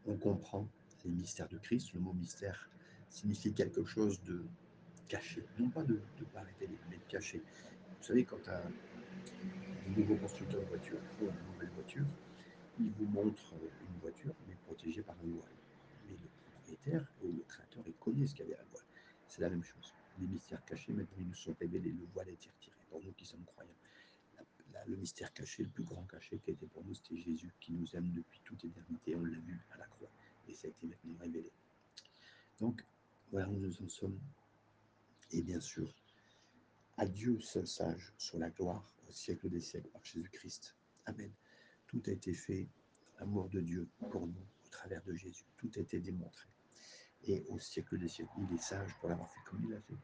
On 0.06 0.18
comprend 0.18 0.68
les 1.06 1.12
mystères 1.12 1.48
de 1.48 1.58
Christ. 1.58 1.94
Le 1.94 2.00
mot 2.00 2.14
mystère 2.14 2.70
signifie 3.10 3.54
quelque 3.54 3.86
chose 3.86 4.22
de 4.24 4.44
caché. 5.08 5.46
Non 5.60 5.70
pas 5.70 5.84
de 5.84 6.02
ne 6.20 6.26
pas 6.26 6.42
révéler, 6.42 6.78
mais 6.90 6.98
de 6.98 7.04
caché. 7.04 7.42
Vous 8.00 8.04
savez, 8.04 8.26
quand 8.26 8.48
un, 8.50 8.62
nouveau 9.98 10.16
constructeur 10.16 10.62
de 10.62 10.66
voiture 10.66 11.00
fait 11.18 11.26
une 11.26 11.54
nouvelle 11.54 11.70
voiture, 11.70 12.06
il 12.80 12.92
vous 12.92 13.06
montre 13.06 13.54
une 13.54 14.00
voiture, 14.02 14.34
mais 14.48 14.56
protégée 14.66 15.02
par 15.02 15.16
un 15.16 15.28
voile. 15.28 15.52
Mais 16.06 16.14
le 16.14 16.28
propriétaire 16.52 17.08
ou 17.24 17.32
le 17.32 17.44
créateur, 17.44 17.84
il 17.88 17.94
connaît 17.94 18.28
ce 18.28 18.36
qu'il 18.36 18.46
y 18.46 18.54
a 18.54 18.58
derrière 18.58 18.66
le 18.66 18.72
voile. 18.72 18.86
C'est 19.28 19.42
la 19.42 19.50
même 19.50 19.64
chose. 19.64 19.94
les 20.20 20.28
mystères 20.28 20.64
cachés, 20.66 20.94
maintenant 20.94 21.18
ils 21.20 21.28
nous 21.28 21.34
sont 21.34 21.56
révélés, 21.60 21.92
le 21.92 22.06
voile 22.14 22.30
a 22.30 22.32
été 22.32 22.50
retiré 22.50 22.76
pour 22.90 23.02
nous 23.04 23.12
qui 23.14 23.26
sommes 23.26 23.44
croyants. 23.46 23.70
le 24.88 24.96
mystère 24.98 25.34
caché, 25.34 25.64
le 25.64 25.70
plus 25.70 25.84
grand 25.84 26.04
cachet 26.04 26.38
qui 26.40 26.52
était 26.52 26.68
pour 26.68 26.84
nous, 26.86 26.94
c'était 26.94 27.18
Jésus 27.18 27.54
qui 27.60 27.72
nous 27.72 27.96
aime 27.96 28.12
depuis 28.12 28.42
toute 28.44 28.64
éternité. 28.66 29.16
On 29.16 29.24
l'a 29.24 29.40
vu 29.40 29.60
à 29.74 29.78
la 29.78 29.86
croix 29.86 30.10
et 30.48 30.54
ça 30.54 30.68
a 30.68 30.72
été 30.72 30.88
maintenant 30.88 31.16
révélé. 31.20 31.52
Donc, 32.60 32.86
voilà 33.32 33.50
où 33.50 33.58
nous 33.58 33.82
en 33.82 33.90
sommes. 33.90 34.20
Et 35.32 35.42
bien 35.42 35.60
sûr, 35.60 35.92
à 36.98 37.06
Dieu 37.06 37.40
seul 37.42 37.68
sage, 37.68 38.14
sur 38.18 38.40
la 38.40 38.50
gloire 38.50 38.90
au 39.08 39.12
siècle 39.12 39.50
des 39.50 39.60
siècles 39.60 39.90
par 39.90 40.04
Jésus-Christ. 40.06 40.76
Amen. 41.06 41.32
Tout 41.88 42.02
a 42.08 42.12
été 42.12 42.34
fait, 42.34 42.68
l'amour 43.20 43.50
de 43.50 43.60
Dieu 43.60 43.88
pour 44.10 44.28
nous, 44.28 44.46
au 44.66 44.70
travers 44.70 45.04
de 45.04 45.14
Jésus. 45.14 45.44
Tout 45.58 45.70
a 45.76 45.80
été 45.80 46.00
démontré. 46.00 46.48
Et 47.24 47.44
au 47.50 47.60
siècle 47.60 47.98
des 47.98 48.08
siècles, 48.08 48.32
il 48.50 48.56
est 48.56 48.62
sage 48.62 48.94
pour 49.00 49.10
l'avoir 49.10 49.30
fait 49.34 49.40
comme 49.46 49.62
il 49.64 49.72
l'a 49.72 49.82
fait. 49.82 49.96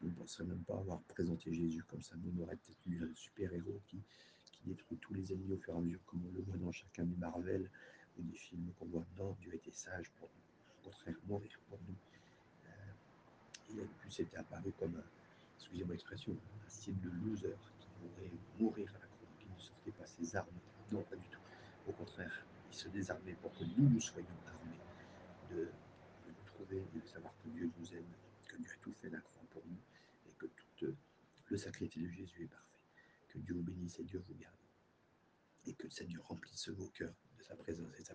Nous 0.00 0.10
ne 0.10 0.14
penserions 0.14 0.50
même 0.50 0.62
pas 0.62 0.76
avoir 0.78 1.00
présenté 1.02 1.52
Jésus 1.52 1.82
comme 1.82 2.02
ça. 2.02 2.14
Nous, 2.16 2.32
on 2.38 2.42
aurait 2.44 2.56
peut-être 2.56 2.86
eu 2.86 3.02
un 3.04 3.14
super-héros 3.14 3.80
qui, 3.88 4.00
qui 4.52 4.60
détruit 4.64 4.98
tous 4.98 5.14
les 5.14 5.32
ennemis 5.32 5.54
au 5.54 5.58
fur 5.58 5.74
et 5.74 5.76
à 5.76 5.80
mesure, 5.80 6.04
comme 6.06 6.24
on 6.24 6.32
le 6.36 6.42
voit 6.42 6.56
dans 6.56 6.70
chacun 6.70 7.04
des 7.04 7.16
Marvel 7.16 7.68
ou 8.16 8.22
des 8.22 8.36
films 8.36 8.70
qu'on 8.78 8.86
voit. 8.86 9.06
Non, 9.18 9.36
Dieu 9.40 9.54
était 9.54 9.72
sage 9.72 10.10
pour 10.18 10.28
nous. 10.28 10.82
Au 10.82 10.90
contraire, 10.90 11.16
mourir 11.26 11.58
pour 11.68 11.80
nous. 11.88 11.96
Euh, 12.66 12.92
il 13.70 13.80
a 13.80 13.84
plus 14.00 14.20
été 14.20 14.36
apparu 14.36 14.72
comme 14.78 14.94
un, 14.94 15.17
excusez-moi 15.58 15.94
l'expression, 15.94 16.32
un 16.32 16.68
style 16.68 17.00
de 17.00 17.10
loser 17.10 17.56
qui 17.80 17.88
pourrait 17.98 18.30
mourir 18.58 18.88
à 18.94 18.98
la 19.00 19.06
croix, 19.06 19.28
qui 19.38 19.46
ne 19.48 19.58
sortait 19.58 19.90
pas 19.90 20.06
ses 20.06 20.36
armes. 20.36 20.48
Non, 20.92 21.02
pas 21.02 21.16
du 21.16 21.28
tout. 21.28 21.40
Au 21.88 21.92
contraire, 21.92 22.46
il 22.70 22.76
se 22.76 22.88
désarmait 22.88 23.34
pour 23.42 23.52
que 23.58 23.64
nous, 23.64 23.88
nous 23.88 24.00
soyons 24.00 24.28
armés 24.46 24.78
de, 25.50 25.68
nous 26.26 26.44
trouver 26.46 26.84
et 26.94 27.00
de 27.00 27.06
savoir 27.06 27.34
que 27.42 27.48
Dieu 27.48 27.70
nous 27.76 27.94
aime, 27.94 28.12
que 28.46 28.56
Dieu 28.56 28.70
a 28.70 28.76
tout 28.82 28.92
fait 29.02 29.10
la 29.10 29.20
croix 29.20 29.42
pour 29.50 29.62
nous 29.66 29.78
et 30.28 30.32
que 30.38 30.46
tout 30.76 30.94
le 31.48 31.56
sacrifice 31.56 32.02
de 32.02 32.08
Jésus 32.08 32.44
est 32.44 32.46
parfait. 32.46 32.78
Que 33.28 33.38
Dieu 33.38 33.54
vous 33.54 33.62
bénisse 33.62 33.98
et 33.98 34.04
Dieu 34.04 34.22
vous 34.26 34.34
garde. 34.34 34.54
Et 35.66 35.74
que 35.74 35.84
le 35.84 35.90
Seigneur 35.90 36.26
remplisse 36.26 36.68
vos 36.68 36.88
cœurs 36.88 37.14
de 37.38 37.42
sa 37.42 37.56
présence 37.56 37.94
et 37.98 38.02
de 38.02 38.06
sa 38.06 38.14